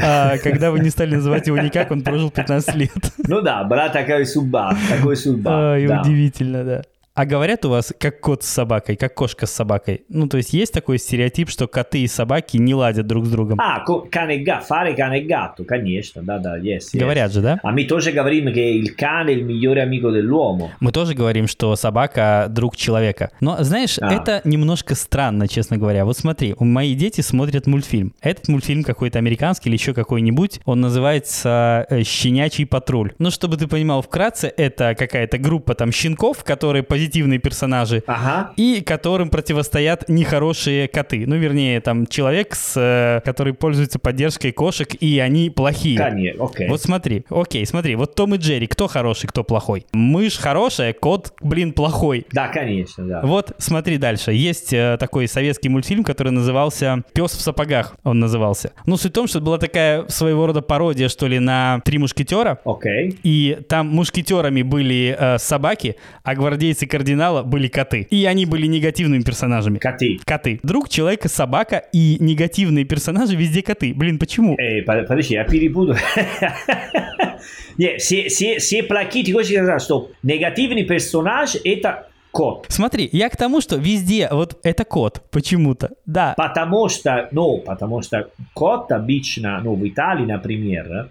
[0.00, 3.12] А когда вы не стали называть его никак, он прожил 15 лет.
[3.18, 5.72] Ну да, была такая судьба, такой судьба.
[5.72, 6.02] Ай, да.
[6.02, 6.82] удивительно, да.
[7.14, 10.04] А говорят у вас, как кот с собакой, как кошка с собакой.
[10.08, 13.60] Ну, то есть есть такой стереотип, что коты и собаки не ладят друг с другом.
[13.60, 16.98] А, ко- cane e gatto, fare cane e gatto, конечно, да, да, yes, yes.
[16.98, 17.60] Говорят же, да?
[17.62, 20.70] А мы тоже говорим, что il cane il migliore amico dell'uomo.
[20.80, 23.30] Мы тоже говорим, что собака друг человека.
[23.40, 24.10] Но, знаешь, А.
[24.10, 26.06] это немножко странно, честно говоря.
[26.06, 28.14] Вот смотри, мои дети смотрят мультфильм.
[28.22, 30.60] Этот мультфильм какой-то американский или еще какой-нибудь.
[30.64, 33.12] Он называется э, «Щенячий патруль».
[33.18, 38.52] Ну, чтобы ты понимал вкратце, это какая-то группа там щенков, которые позитивные персонажи, Ага.
[38.56, 41.24] и которым противостоят нехорошие коты.
[41.26, 45.98] Ну, вернее, там человек, с, э, который пользуется поддержкой кошек, и они плохие.
[45.98, 46.68] Конечно, окей.
[46.68, 49.84] Вот смотри, окей, смотри, вот Том и Джерри, кто хороший, кто плохой?
[49.92, 52.24] Мышь хорошая, кот, блин, плохой.
[52.30, 53.20] Да, конечно, да.
[53.22, 54.32] Вот, смотри дальше.
[54.32, 58.72] Есть э, такой советский мультфильм, который назывался «Пес в сапогах», он назывался.
[58.86, 62.60] Ну, суть в том, что была такая своего рода пародия, что ли, на «Три мушкетера»,
[62.64, 63.18] Окей.
[63.24, 68.06] и там мушкетерами были э, собаки, а гвардейцы кардинала были коты.
[68.10, 69.78] И они были негативными персонажами.
[69.78, 70.20] Коты.
[70.26, 70.60] Коты.
[70.62, 73.94] Друг человека собака и негативные персонажи везде коты.
[73.94, 74.56] Блин, почему?
[74.58, 75.96] Э, под- подожди, я перепутал.
[77.78, 82.66] Не, все, все, все плохие, ты хочешь сказать, что негативный персонаж это кот.
[82.68, 85.92] Смотри, я к тому, что везде вот это кот почему-то.
[86.04, 86.34] Да.
[86.36, 91.10] Потому что, ну, потому что кот обычно, ну, в Италии, например,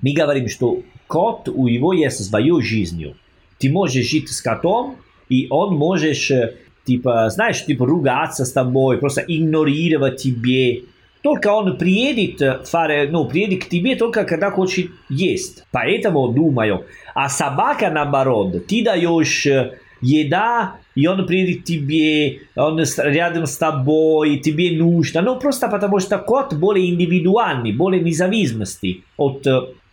[0.00, 3.14] мы говорим, что кот у него есть свою жизнь.
[3.62, 4.96] Ты можешь жить с котом,
[5.28, 10.82] и он можешь, э, типа, знаешь, типа, ругаться с тобой, просто игнорировать тебе.
[11.22, 15.62] Только он приедет, э, фаре, ну, приедет к тебе только когда хочет есть.
[15.70, 22.82] Поэтому думаю, а собака наоборот, ты даешь э, еда, и он приедет к тебе, он
[22.98, 25.20] рядом с тобой, тебе нужно.
[25.22, 29.46] Ну, просто потому что кот более индивидуальный, более независимости от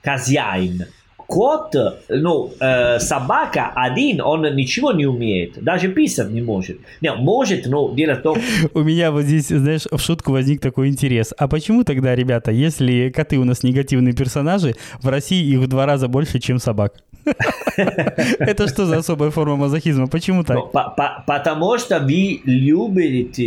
[0.04, 0.88] хозяина.
[1.30, 1.76] Кот,
[2.10, 6.80] ну, э, собака один, он ничего не умеет, даже писать не может.
[7.02, 8.40] Не, может, но дело в том,
[8.74, 11.32] У меня вот здесь, знаешь, в шутку возник такой интерес.
[11.38, 15.86] А почему тогда, ребята, если коты у нас негативные персонажи, в России их в два
[15.86, 16.94] раза больше, чем собак?
[17.78, 20.08] Это что за особая форма мазохизма?
[20.08, 20.72] Почему ну, так?
[20.72, 23.44] по- потому что вы любите,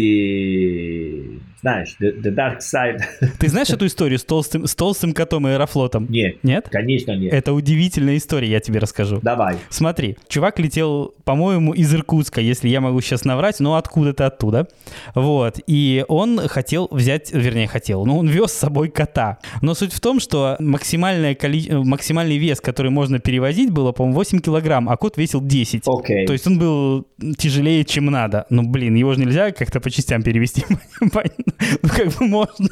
[1.62, 3.00] знаешь, the, the dark side.
[3.38, 6.06] Ты знаешь эту историю с толстым, с толстым котом и аэрофлотом?
[6.10, 6.68] Нет, Нет?
[6.68, 7.32] конечно нет.
[7.32, 9.20] Это удивительная история, я тебе расскажу.
[9.22, 9.56] Давай.
[9.70, 14.66] Смотри, чувак летел, по-моему, из Иркутска, если я могу сейчас наврать, но откуда-то оттуда.
[15.14, 15.60] Вот.
[15.68, 19.38] И он хотел взять, вернее, хотел, но он вез с собой кота.
[19.60, 21.70] Но суть в том, что максимальное коли...
[21.70, 25.84] максимальный вес, который можно перевозить, было, по-моему, 8 килограмм, а кот весил 10.
[25.86, 26.26] Окей.
[26.26, 27.06] То есть он был
[27.38, 28.46] тяжелее, чем надо.
[28.50, 30.64] Ну, блин, его же нельзя как-то по частям перевести.
[31.82, 32.68] Ну, как бы можно.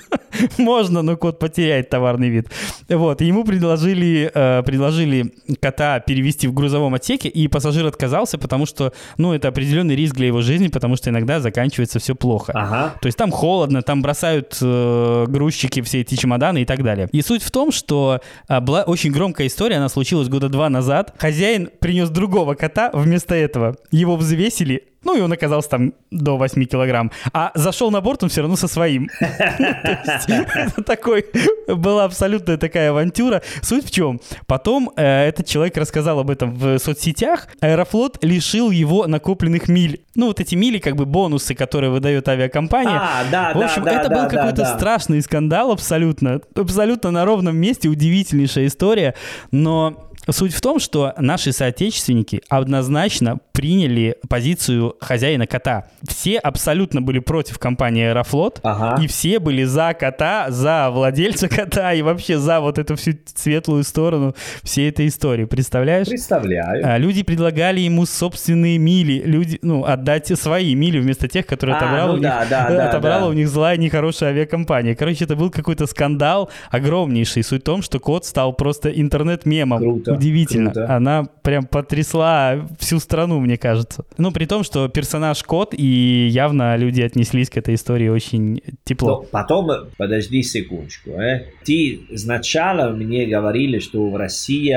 [0.59, 2.49] Можно, но кот потеряет товарный вид.
[2.89, 8.93] Вот, ему предложили, э, предложили кота перевести в грузовом отсеке, и пассажир отказался, потому что,
[9.17, 12.53] ну, это определенный риск для его жизни, потому что иногда заканчивается все плохо.
[12.55, 12.95] Ага.
[13.01, 17.09] То есть там холодно, там бросают э, грузчики все эти чемоданы и так далее.
[17.13, 21.15] И суть в том, что а, была очень громкая история, она случилась года два назад.
[21.19, 23.77] Хозяин принес другого кота вместо этого.
[23.91, 27.11] Его взвесили, ну и он оказался там до 8 килограмм.
[27.33, 29.09] А зашел на борт он все равно со своим.
[29.21, 31.27] Это такой,
[31.67, 33.43] была абсолютная такая авантюра.
[33.63, 34.21] Суть в чем?
[34.47, 37.49] Потом э, этот человек рассказал об этом в соцсетях.
[37.61, 40.03] Аэрофлот лишил его накопленных миль.
[40.15, 43.01] Ну, вот эти мили, как бы бонусы, которые выдает авиакомпания.
[43.01, 46.41] А, да, В общем, это был какой-то страшный скандал абсолютно.
[46.55, 49.15] Абсолютно на ровном месте, удивительнейшая история.
[49.51, 55.87] Но Суть в том, что наши соотечественники однозначно приняли позицию хозяина кота.
[56.07, 59.03] Все абсолютно были против компании Аэрофлот, Ага.
[59.03, 63.83] и все были за кота, за владельца кота и вообще за вот эту всю светлую
[63.83, 65.47] сторону всей этой истории.
[65.47, 66.07] Представляешь?
[66.07, 66.87] Представляю.
[66.87, 71.79] А, Люди предлагали ему собственные мили, люди, ну, отдать свои мили вместо тех, которые А,
[71.79, 73.29] отобрала, ну у, них, да, да, да, отобрала да.
[73.29, 74.95] у них злая, нехорошая авиакомпания.
[74.95, 77.43] Короче, это был какой-то скандал огромнейший.
[77.43, 79.79] Суть в том, что кот стал просто интернет-мемом.
[79.81, 80.71] Круто, Удивительно.
[80.73, 80.95] круто.
[80.95, 84.05] Она прям потрясла всю страну, мне кажется.
[84.19, 89.09] Ну, при том, что персонаж кот, и явно люди отнеслись к этой истории очень тепло.
[89.09, 91.47] Но потом, подожди секундочку, э.
[91.65, 94.77] Ты сначала мне говорили, что в России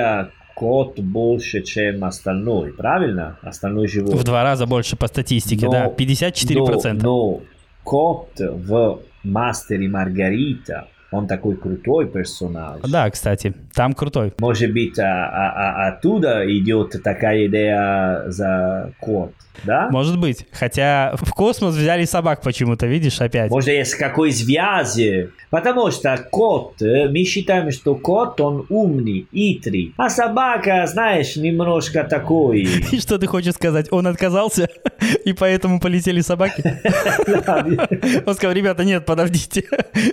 [0.56, 3.38] кот больше, чем остальной, правильно?
[3.41, 4.19] Остальной животный.
[4.19, 5.88] В два раза больше по статистике, Но- да.
[5.88, 6.93] 54%.
[6.93, 7.41] Но, но
[7.84, 12.82] кот в «Мастере Маргарита», он такой крутой персонаж.
[12.82, 14.34] Да, кстати, там крутой.
[14.39, 19.32] Может быть, а- а- а- оттуда идет такая идея за кот,
[19.63, 19.89] да?
[19.91, 20.45] Может быть.
[20.52, 23.52] Хотя в космос взяли собак почему-то, видишь, опять.
[23.52, 25.30] Может, есть какой связи.
[25.49, 29.93] Потому что кот, э, мы считаем, что кот, он умный, хитрый.
[29.97, 32.62] А собака, знаешь, немножко такой.
[32.91, 33.88] И что ты хочешь сказать?
[33.91, 34.67] Он отказался,
[35.26, 36.63] и поэтому полетели собаки?
[38.26, 39.63] Он сказал, ребята, нет, подождите.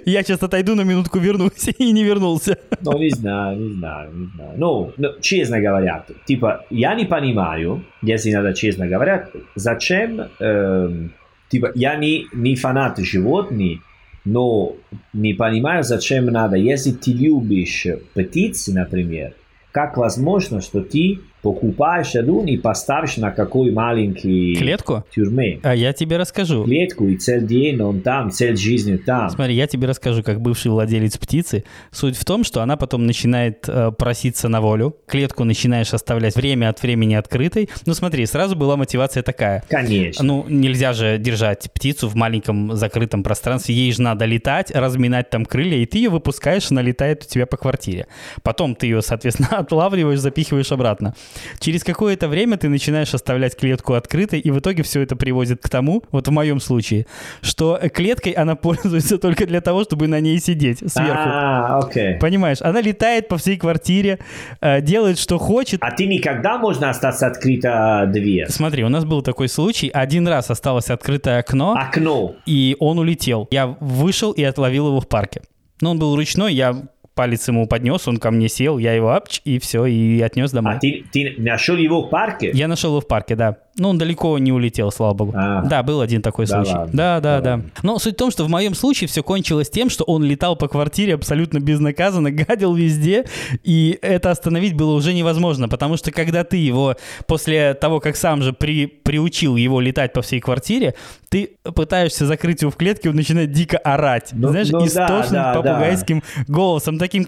[0.04, 1.68] Я сейчас отойду на минутку, вернусь.
[1.78, 2.58] И не вернулся.
[2.80, 4.52] Ну, не знаю, не знаю, не знаю.
[4.56, 11.12] Ну, ну, честно говоря, типа, я не понимаю, если надо честно говоря, зачем, эм,
[11.48, 13.80] типа, я не, не фанат животных,
[14.24, 14.76] но
[15.12, 19.34] не понимаю, зачем надо, если ты любишь птицы, например,
[19.72, 25.04] как возможно, что ты покупаешь одну и поставишь на какой маленький Клетку?
[25.14, 25.60] тюрьме.
[25.62, 26.64] А я тебе расскажу.
[26.64, 29.30] Клетку и целый день он там, цель жизни там.
[29.30, 31.64] Смотри, я тебе расскажу, как бывший владелец птицы.
[31.90, 34.96] Суть в том, что она потом начинает э, проситься на волю.
[35.06, 37.68] Клетку начинаешь оставлять время от времени открытой.
[37.86, 39.64] Ну смотри, сразу была мотивация такая.
[39.68, 40.24] Конечно.
[40.24, 43.74] Ну, нельзя же держать птицу в маленьком закрытом пространстве.
[43.74, 47.46] Ей же надо летать, разминать там крылья, и ты ее выпускаешь, она летает у тебя
[47.46, 48.06] по квартире.
[48.42, 51.14] Потом ты ее, соответственно, отлавливаешь, запихиваешь обратно.
[51.58, 55.68] Через какое-то время ты начинаешь оставлять клетку открытой, и в итоге все это приводит к
[55.68, 57.06] тому, вот в моем случае,
[57.42, 61.22] что клеткой она пользуется только для того, чтобы на ней сидеть сверху.
[61.26, 62.14] А, окей.
[62.18, 64.18] Понимаешь, она летает по всей квартире,
[64.60, 68.48] э, делает, что хочет, А ты никогда можно остаться открыта дверь?
[68.48, 69.88] Смотри, у нас был такой случай.
[69.88, 72.34] Один раз осталось открытое окно, Окно.
[72.46, 73.48] и он улетел.
[73.50, 75.42] Я вышел и отловил его в парке.
[75.80, 76.76] Но он был ручной, я
[77.20, 80.76] палец ему поднес, он ко мне сел, я его апч, и все, и отнес домой.
[80.76, 82.50] А ты, ты нашел его в парке?
[82.54, 83.58] Я нашел его в парке, да.
[83.80, 85.32] Но он далеко не улетел, слава богу.
[85.34, 85.62] А.
[85.62, 86.76] Да, был один такой Да случай.
[86.76, 87.62] ладно, Да, да, да да.
[87.82, 90.68] Но суть в том, что в моем случае все кончилось тем, что он летал по
[90.68, 93.24] квартире абсолютно безнаказанно, гадил везде,
[93.64, 96.94] и это остановить было уже невозможно, потому что когда ты его,
[97.26, 100.94] после того, как сам же при, приучил его летать по всей квартире,
[101.30, 104.28] ты пытаешься закрыть его в клетке, он начинает дико орать.
[104.32, 105.62] Ну- Знаешь, ну да, истошным да, да.
[105.62, 107.26] попугайским голосом, таким...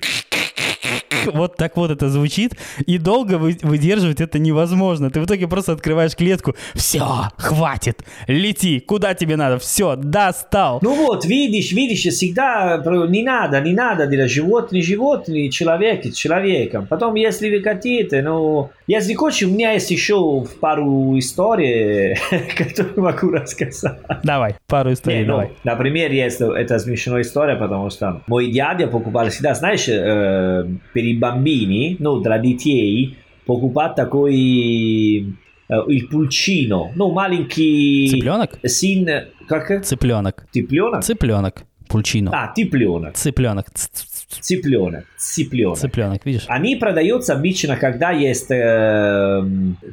[1.32, 2.52] Вот так вот это звучит,
[2.86, 5.10] и долго вы- выдерживать это невозможно.
[5.10, 6.54] Ты в итоге просто открываешь клетку.
[6.74, 7.04] Все,
[7.36, 10.78] хватит, лети, куда тебе надо, все, достал.
[10.82, 16.86] Ну вот, видишь, видишь, всегда не надо, не надо делать животные, животные, человек с человеком.
[16.88, 22.16] Потом, если вы хотите, ну, если хочешь, у меня есть еще пару историй,
[22.56, 23.98] которые могу рассказать.
[24.22, 25.50] Давай, пару историй, Не, ну, давай.
[25.64, 30.66] например, есть это смешная история, потому что мой дядя покупал всегда, знаешь, э,
[31.12, 34.34] i bambini, ну, для детей, покупать такой
[35.68, 38.58] э, il pulcino, ну, маленький Цыпленок?
[38.64, 39.06] сын,
[39.48, 39.84] как?
[39.84, 40.46] Цыпленок.
[40.52, 41.02] Цыпленок?
[41.04, 41.64] Цыпленок.
[41.88, 42.30] Пульчино.
[42.32, 43.66] А, цыпленок, Цыпленок.
[44.40, 45.78] Цыпленок, цыпленок.
[45.78, 46.44] Цыпленок, видишь?
[46.48, 49.42] Они продаются обычно, когда есть э,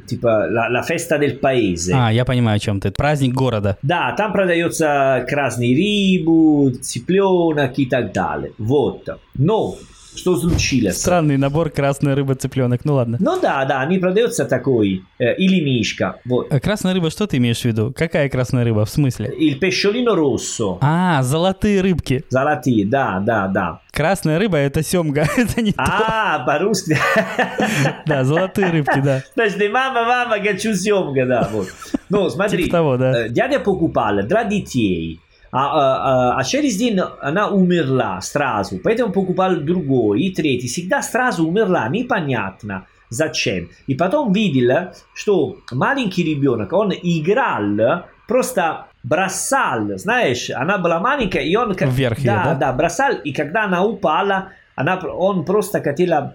[0.06, 1.92] типа la, la festa del paese.
[1.92, 2.90] А, я понимаю, о чем ты.
[2.90, 3.76] Праздник города.
[3.82, 8.52] Да, там продается красный рыбу, цыпленок и так далее.
[8.56, 9.06] Вот.
[9.34, 9.76] Но,
[10.16, 10.98] что случилось?
[10.98, 12.84] Странный набор красная рыба, цыпленок.
[12.84, 13.16] Ну ладно.
[13.20, 16.16] Ну да, да, они продаются такой, э, или мишка.
[16.24, 16.52] Вот.
[16.52, 17.92] А Красная рыба, что ты имеешь в виду?
[17.96, 18.84] Какая красная рыба?
[18.84, 19.32] В смысле?
[19.38, 20.78] Il pesciolino rosso.
[20.80, 22.24] А, золотые рыбки.
[22.28, 23.80] Золотые, да, да, да.
[23.92, 25.74] Красная рыба это семга, это не.
[25.76, 26.96] А, по-русски.
[28.06, 29.22] Да, золотые рыбки, да.
[29.34, 31.68] Значит, мама, мама, хочу съемка, да, вот.
[32.08, 33.26] Ну, смотри, Типа того, да.
[33.26, 35.20] э, дядя покупал для детей
[35.52, 40.68] А, а, а через день она умерла сразу, поэтому покупал другой и третий.
[40.68, 43.68] Всегда сразу умерла, непонятно зачем.
[43.88, 51.56] И потом видел, что маленький ребенок, он играл, просто бросал, знаешь, она была маленькая, и
[51.56, 51.72] он...
[51.72, 52.54] Вверх да, ее, да?
[52.54, 56.32] да, бросал, и когда она упала, она, он просто хотел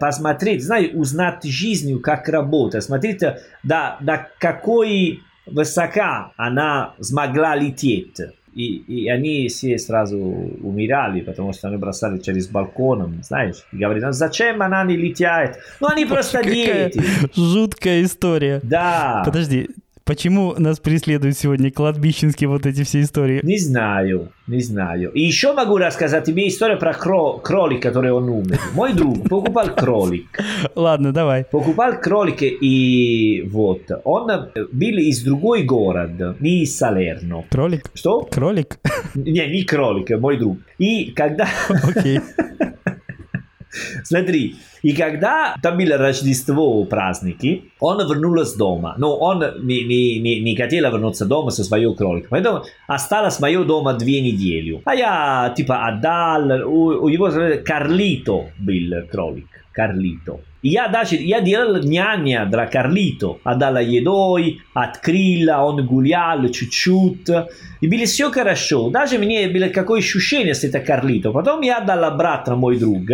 [0.00, 3.20] посмотреть, знаешь, узнать жизнь, как работает, смотреть,
[3.64, 8.20] до, до какой высока она смогла лететь.
[8.54, 14.04] И, и они все сразу умирали, потому что они бросали через балкон, знаешь, и говорили,
[14.04, 15.58] ну зачем она не летает?
[15.80, 17.02] Ну они просто дети.
[17.34, 18.60] Жуткая история.
[18.62, 19.22] Да.
[19.24, 19.70] Подожди,
[20.06, 23.40] Почему нас преследуют сегодня кладбищенские вот эти все истории?
[23.42, 25.10] Не знаю, не знаю.
[25.12, 28.60] И еще могу рассказать тебе историю про кро кролик, который он умер.
[28.74, 30.26] Мой друг покупал кролик.
[30.74, 31.44] Ладно, давай.
[31.44, 33.90] Покупал кролик и вот.
[34.04, 37.46] Он был из другой город, не из Салерно.
[37.48, 37.90] Кролик?
[37.94, 38.28] Что?
[38.30, 38.78] Кролик?
[39.14, 40.58] Не, не кролик, мой друг.
[40.76, 41.48] И когда...
[41.82, 42.20] Окей.
[44.04, 48.94] Смотри, и когда там было Рождество, праздники, он вернулся дома.
[48.98, 52.28] Но он не, не, не, не хотел вернуться дома со своим кроликом.
[52.28, 54.82] Поэтому осталось мое дома две недели.
[54.84, 57.30] А я типа отдал, у, у его
[57.64, 59.46] Карлито был кролик.
[59.72, 60.40] Карлито.
[60.60, 63.38] И я даже, я делал няня для Карлито.
[63.42, 67.30] Отдала едой, открыла, он гулял чуть-чуть.
[67.80, 68.90] И было все хорошо.
[68.90, 71.32] Даже мне было какое ощущение с это Карлито.
[71.32, 73.08] Потом я отдал обратно мой друг.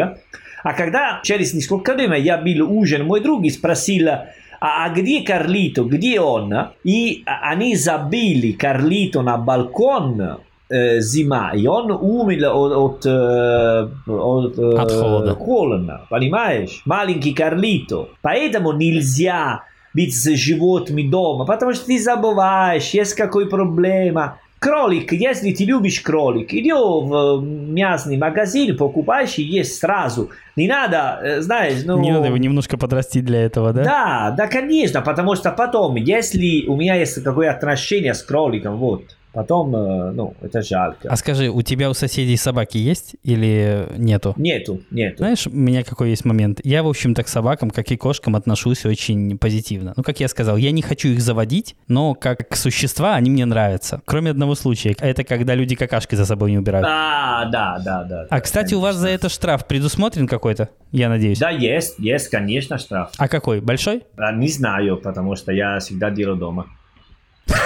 [0.62, 4.24] А когда через несколько времени я был ужин, мой друг спросил, а,
[4.60, 6.52] а где Карлито, где он?
[6.84, 10.38] И они забили Карлито на балкон
[10.68, 15.34] э, зима, и он умер от, от, от, от холода.
[15.34, 16.82] холода, понимаешь?
[16.84, 18.08] Маленький Карлито.
[18.20, 19.62] Поэтому нельзя
[19.94, 24.38] быть с животными дома, потому что ты забываешь, есть какой проблема.
[24.60, 30.30] Кролик, если ты любишь кролик, иди в мясный магазин, покупаешь и ешь сразу.
[30.54, 31.98] Не надо, знаешь, ну...
[31.98, 33.84] Не надо его немножко подрастить для этого, да?
[33.84, 39.16] Да, да, конечно, потому что потом, если у меня есть какое отношение с кроликом, вот,
[39.32, 41.08] Потом, ну, это жалко.
[41.08, 44.34] А скажи, у тебя у соседей собаки есть или нету?
[44.36, 45.18] Нету, нету.
[45.18, 46.60] Знаешь, у меня какой есть момент?
[46.64, 49.94] Я, в общем-то, к собакам, как и кошкам, отношусь очень позитивно.
[49.96, 54.02] Ну, как я сказал, я не хочу их заводить, но как существа они мне нравятся.
[54.04, 54.96] Кроме одного случая.
[54.98, 56.86] Это когда люди какашки за собой не убирают.
[56.88, 58.26] А, да, да, да.
[58.30, 60.70] А, кстати, у вас за это штраф предусмотрен какой-то?
[60.90, 61.38] Я надеюсь.
[61.38, 63.10] Да, есть, есть, конечно, штраф.
[63.16, 63.60] А какой?
[63.60, 64.02] Большой?
[64.16, 66.66] А, не знаю, потому что я всегда делаю дома.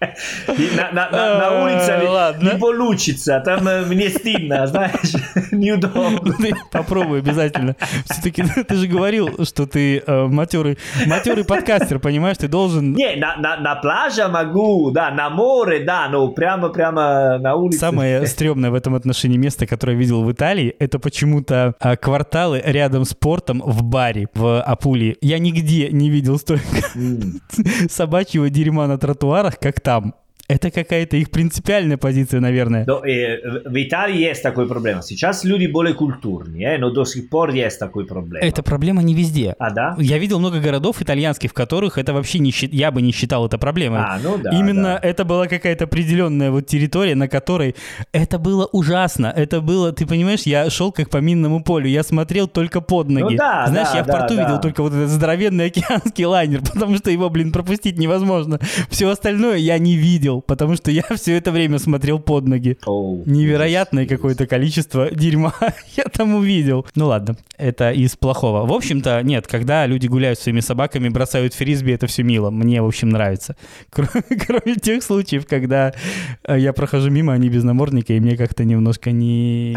[0.00, 1.98] На, на, на, на улице
[2.40, 5.14] не, не получится, там мне стыдно, знаешь,
[5.50, 6.32] неудобно.
[6.38, 7.76] Ты попробуй обязательно.
[8.08, 12.94] Все-таки ты же говорил, что ты э, матерый, матерый подкастер, понимаешь, ты должен...
[12.94, 17.78] Не, на, на, на пляже могу, да, на море, да, но прямо-прямо на улице.
[17.78, 22.62] Самое стрёмное в этом отношении место, которое я видел в Италии, это почему-то э, кварталы
[22.64, 25.18] рядом с портом в баре в Апулии.
[25.20, 27.90] Я нигде не видел столько mm.
[27.90, 29.89] собачьего дерьма на тротуарах, как там.
[29.90, 30.14] там
[30.50, 32.84] Это какая-то их принципиальная позиция, наверное.
[32.84, 35.00] Но, э, в Италии есть такой проблема.
[35.02, 38.44] Сейчас люди более культурные, э, но до сих пор есть такой проблема.
[38.44, 39.54] Эта проблема не везде.
[39.60, 39.94] А, да?
[39.98, 43.58] Я видел много городов итальянских, в которых это вообще не я бы не считал это
[43.58, 44.00] проблемой.
[44.00, 44.50] А, ну да.
[44.50, 45.08] Именно да.
[45.08, 47.76] это была какая-то определенная вот территория, на которой
[48.12, 49.32] это было ужасно.
[49.36, 53.34] Это было, ты понимаешь, я шел как по минному полю, я смотрел только под ноги.
[53.34, 54.42] Ну, да, Знаешь, да, я в да, порту да.
[54.42, 58.58] видел только вот этот здоровенный океанский лайнер, потому что его, блин, пропустить невозможно.
[58.88, 62.78] Все остальное я не видел, потому что я все это время смотрел под ноги.
[62.86, 65.54] Oh, Невероятное какое-то количество дерьма
[65.96, 66.86] я там увидел.
[66.94, 68.66] Ну ладно, это из плохого.
[68.66, 72.50] В общем-то, нет, когда люди гуляют с своими собаками, бросают фрисби, это все мило.
[72.50, 73.56] Мне, в общем, нравится.
[73.90, 75.92] Кроме, кроме тех случаев, когда
[76.48, 79.76] я прохожу мимо, они без намордника, и мне как-то немножко не,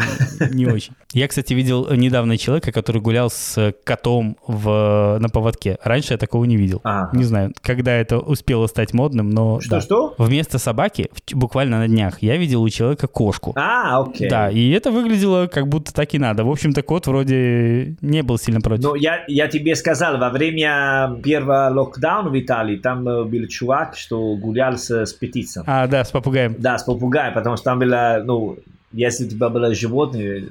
[0.50, 0.94] не очень.
[1.12, 5.78] Я, кстати, видел недавно человека, который гулял с котом в, на поводке.
[5.82, 6.80] Раньше я такого не видел.
[6.84, 7.16] Ага.
[7.16, 9.58] Не знаю, когда это успело стать модным, но...
[9.58, 9.80] да.
[9.80, 10.14] Что-что?
[10.54, 13.52] Вместо собаки, буквально на днях, я видел у человека кошку.
[13.56, 14.30] А, окей.
[14.30, 16.44] Да, и это выглядело как будто так и надо.
[16.44, 18.84] В общем-то, кот вроде не был сильно против.
[18.84, 23.96] Но я, я тебе сказал, во время первого локдауна в Италии, там э, был чувак,
[23.96, 25.64] что гулял с, с птицей.
[25.66, 26.54] А, да, с попугаем.
[26.56, 28.56] Да, с попугаем, потому что там было, ну,
[28.92, 30.44] если у тебя было животное,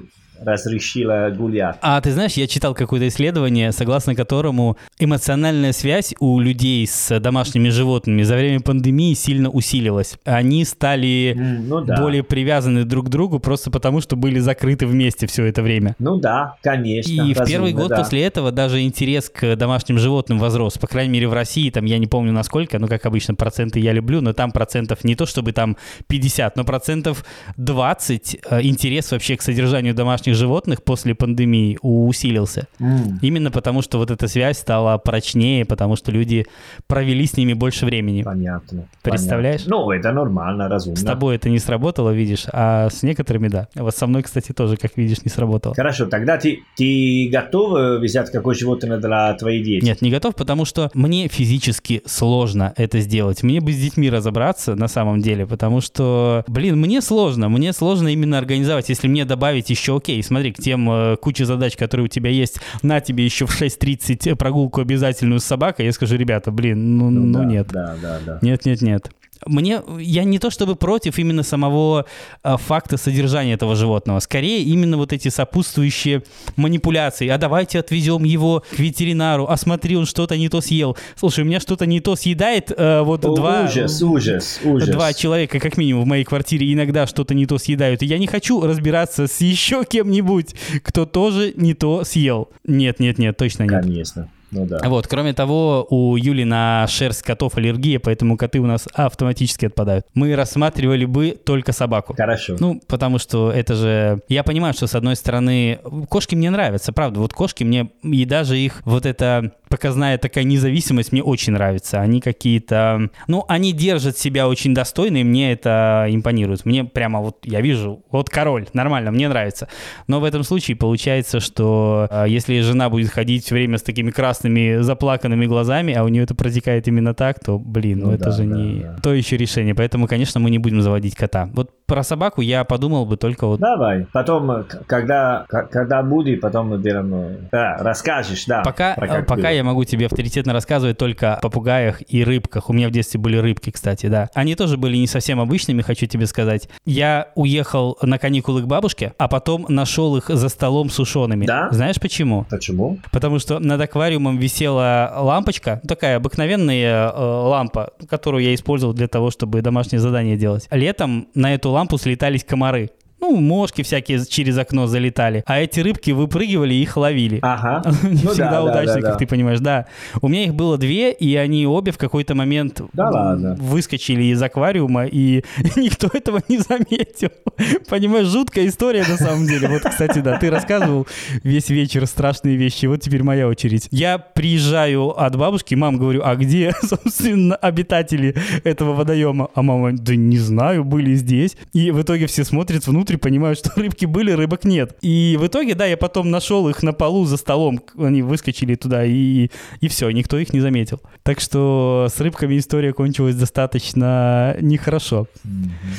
[0.44, 1.76] разрешила гулять.
[1.80, 7.68] А ты знаешь, я читал какое-то исследование, согласно которому эмоциональная связь у людей с домашними
[7.68, 10.16] животными за время пандемии сильно усилилась.
[10.24, 12.00] Они стали Ну да.
[12.00, 15.96] более привязаны друг к другу просто потому, что были закрыты вместе все это время.
[15.98, 17.10] Ну да, конечно.
[17.10, 17.96] И в первый разумно, год да.
[17.96, 20.78] после этого даже интерес к домашним животным возрос.
[20.78, 23.92] По крайней мере, в России, там я не помню насколько, ну, как обычно, проценты я
[23.92, 25.76] люблю, но там процентов не то чтобы там
[26.08, 27.24] 50, но процентов
[27.56, 32.66] 20 э, интерес вообще к содержанию домашних животных после пандемии усилился.
[32.80, 36.46] М, Именно потому, что вот эта связь стала прочнее, потому что люди
[36.86, 38.22] провели с ними больше времени.
[38.22, 38.86] Понятно.
[39.02, 39.64] Представляешь?
[39.64, 39.84] понятно.
[39.84, 40.96] Ну, это нормально, разумно.
[40.96, 43.68] С тобой это не сработало, видишь, а с некоторыми да.
[43.74, 45.74] Вот со мной, кстати, тоже, как видишь, не сработало.
[45.74, 49.80] Хорошо, тогда ты, ты готов взять какое животное для твоих детей?
[49.86, 53.42] Нет, не готов, потому что мне физически сложно это сделать.
[53.42, 57.48] Мне бы с детьми разобраться на самом деле, потому что, блин, мне сложно.
[57.48, 58.88] Мне сложно именно организовать.
[58.88, 62.58] Если мне добавить еще, окей, смотри, к тем э, куче задач, которые у тебя есть,
[62.82, 67.38] на тебе еще в 6.30 прогулку обязательную с собакой, я скажу, ребята, блин, ну, ну
[67.38, 67.68] да, нет.
[67.68, 68.38] Да, да, да.
[68.42, 69.10] Нет, нет, нет.
[69.46, 72.06] Мне, я не то чтобы против именно самого
[72.42, 76.22] э, факта содержания этого животного, скорее именно вот эти сопутствующие
[76.56, 77.28] манипуляции.
[77.28, 80.96] А давайте отвезем его к ветеринару, а смотри, он что-то не то съел.
[81.16, 83.64] Слушай, у меня что-то не то съедает, э, вот О, два...
[83.64, 84.88] Ужас, ужас, ужас.
[84.88, 88.02] Два человека, как минимум, в моей квартире иногда что-то не то съедают.
[88.02, 92.48] И я не хочу разбираться с еще кем-нибудь, кто тоже не то съел.
[92.64, 93.82] Нет, нет, нет, точно нет.
[93.82, 94.28] Конечно.
[94.54, 94.80] Ну да.
[94.84, 100.06] Вот, кроме того, у Юли на шерсть котов аллергия, поэтому коты у нас автоматически отпадают.
[100.14, 102.14] Мы рассматривали бы только собаку.
[102.14, 102.56] Хорошо.
[102.60, 104.20] Ну, потому что это же...
[104.28, 107.18] Я понимаю, что, с одной стороны, кошки мне нравятся, правда.
[107.20, 107.90] Вот кошки мне...
[108.02, 112.00] И даже их вот эта показная такая независимость мне очень нравится.
[112.00, 113.10] Они какие-то...
[113.26, 116.64] Ну, они держат себя очень достойно, и мне это импонирует.
[116.64, 117.38] Мне прямо вот...
[117.42, 119.66] Я вижу, вот король, нормально, мне нравится.
[120.06, 124.12] Но в этом случае получается, что э, если жена будет ходить все время с такими
[124.12, 128.26] красными заплаканными глазами, а у нее это протекает именно так, то, блин, ну, Ну это
[128.26, 128.96] да, же да, не да.
[129.02, 129.74] то еще решение.
[129.74, 131.50] Поэтому, конечно, мы не будем заводить кота.
[131.52, 134.06] Вот про собаку я подумал бы только вот Давай.
[134.12, 138.62] Потом, э, когда, когда будет, потом мы э, Да, расскажешь, да.
[138.62, 142.70] Пока, э, пока я могу тебе авторитетно рассказывать только о попугаях и рыбках.
[142.70, 144.30] У меня в детстве были рыбки, кстати, да.
[144.34, 146.68] Они тоже были не совсем обычными, хочу тебе сказать.
[146.86, 151.46] Я уехал на каникулы к бабушке, а потом нашел их за столом сушеными.
[151.46, 151.68] Да?
[151.70, 152.46] Знаешь почему?
[152.48, 152.98] Почему?
[153.12, 159.30] Потому что над аквариумом висела лампочка, такая обыкновенная э, лампа, которую я использовал для того,
[159.30, 160.66] чтобы домашние задания делать.
[160.70, 162.90] Летом на эту лампу слетались комары.
[163.24, 165.44] Ну, мошки всякие через окно залетали.
[165.46, 167.38] А эти рыбки выпрыгивали и их ловили.
[167.40, 167.82] Ага.
[168.02, 169.16] Не Ну всегда да, да, удачно, да, как да.
[169.16, 169.86] ты понимаешь, да.
[170.20, 173.56] У меня их было две, и они обе в какой-то момент Да ладно.
[173.58, 175.42] выскочили из аквариума, и
[175.76, 177.30] никто этого не заметил.
[177.88, 179.68] Понимаешь, жуткая история на самом деле.
[179.68, 181.06] Вот, кстати, да, ты рассказывал
[181.42, 183.88] весь вечер страшные вещи, вот теперь моя очередь.
[183.90, 189.48] Я приезжаю от бабушки, мам говорю, а где, собственно, обитатели этого водоема?
[189.54, 191.56] А мама, да не знаю, были здесь.
[191.72, 194.96] И в итоге все смотрят внутрь, понимают, что рыбки были, рыбок нет.
[195.02, 199.04] И в итоге, да, я потом нашел их на полу за столом, они выскочили туда,
[199.04, 199.48] и,
[199.80, 201.00] и все, никто их не заметил.
[201.22, 205.26] Так что с рыбками история кончилась достаточно нехорошо.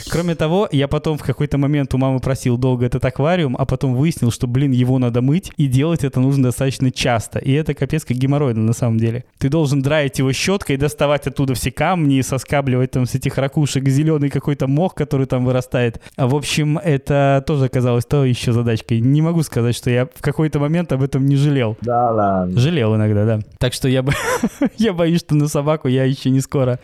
[0.09, 3.95] Кроме того, я потом в какой-то момент у мамы просил долго этот аквариум, а потом
[3.95, 7.39] выяснил, что, блин, его надо мыть, и делать это нужно достаточно часто.
[7.39, 9.26] И это капец как геморройно на самом деле.
[9.38, 14.30] Ты должен драить его щеткой, доставать оттуда все камни, соскабливать там с этих ракушек зеленый
[14.30, 16.01] какой-то мох, который там вырастает.
[16.16, 17.05] А в общем, это
[17.45, 18.99] тоже оказалось то еще задачкой.
[19.01, 21.78] Не могу сказать, что я в какой-то момент об этом не жалел.
[21.82, 22.60] Да ладно.
[22.60, 23.39] Жалел иногда, да.
[23.60, 24.14] Так что я, бо-
[24.78, 26.80] я боюсь, что на собаку я еще не скоро,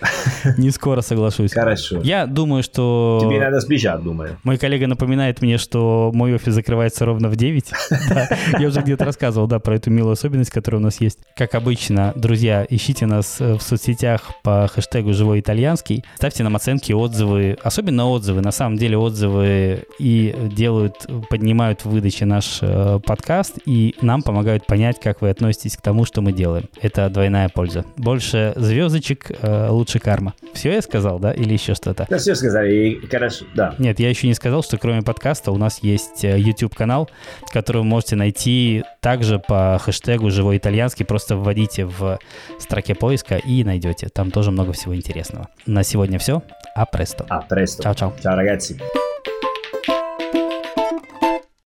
[0.58, 1.54] не скоро соглашусь.
[1.54, 2.02] Хорошо.
[2.04, 3.20] Я думаю, что...
[3.22, 4.38] Тебе надо сбежать, думаю.
[4.44, 7.72] Мой коллега напоминает мне, что мой офис закрывается ровно в 9.
[8.10, 8.28] Да,
[8.60, 11.20] Я уже где-то рассказывал, да, про эту милую особенность, которая у нас есть.
[11.36, 16.04] Как обычно, друзья, ищите нас э, в соцсетях по хэштегу «Живой итальянский».
[16.16, 18.42] Ставьте нам оценки, отзывы, особенно отзывы.
[18.42, 24.66] На самом деле отзывы и делают, поднимают в выдаче наш э, подкаст, и нам помогают
[24.66, 26.66] понять, как вы относитесь к тому, что мы делаем.
[26.82, 27.86] Это двойная польза.
[27.98, 30.34] Больше звездочек, э, лучше карма.
[30.54, 31.32] Все я сказал, да?
[31.32, 32.08] Или еще что-то?
[32.10, 32.74] Да, все сказали.
[32.74, 33.76] И Хорошо, да.
[33.78, 37.10] Нет, я еще не сказал, что кроме подкаста у нас есть э, YouTube-канал,
[37.52, 41.06] который вы можете найти также по хэштегу «Живой итальянский».
[41.06, 42.18] Просто вводите в
[42.60, 44.10] строке поиска и найдете.
[44.10, 45.48] Там тоже много всего интересного.
[45.68, 46.42] На сегодня все.
[46.76, 47.26] А престо.
[47.30, 47.84] А, presto.
[47.84, 48.14] Чао-чао.
[48.24, 48.82] Ciao ragazzi.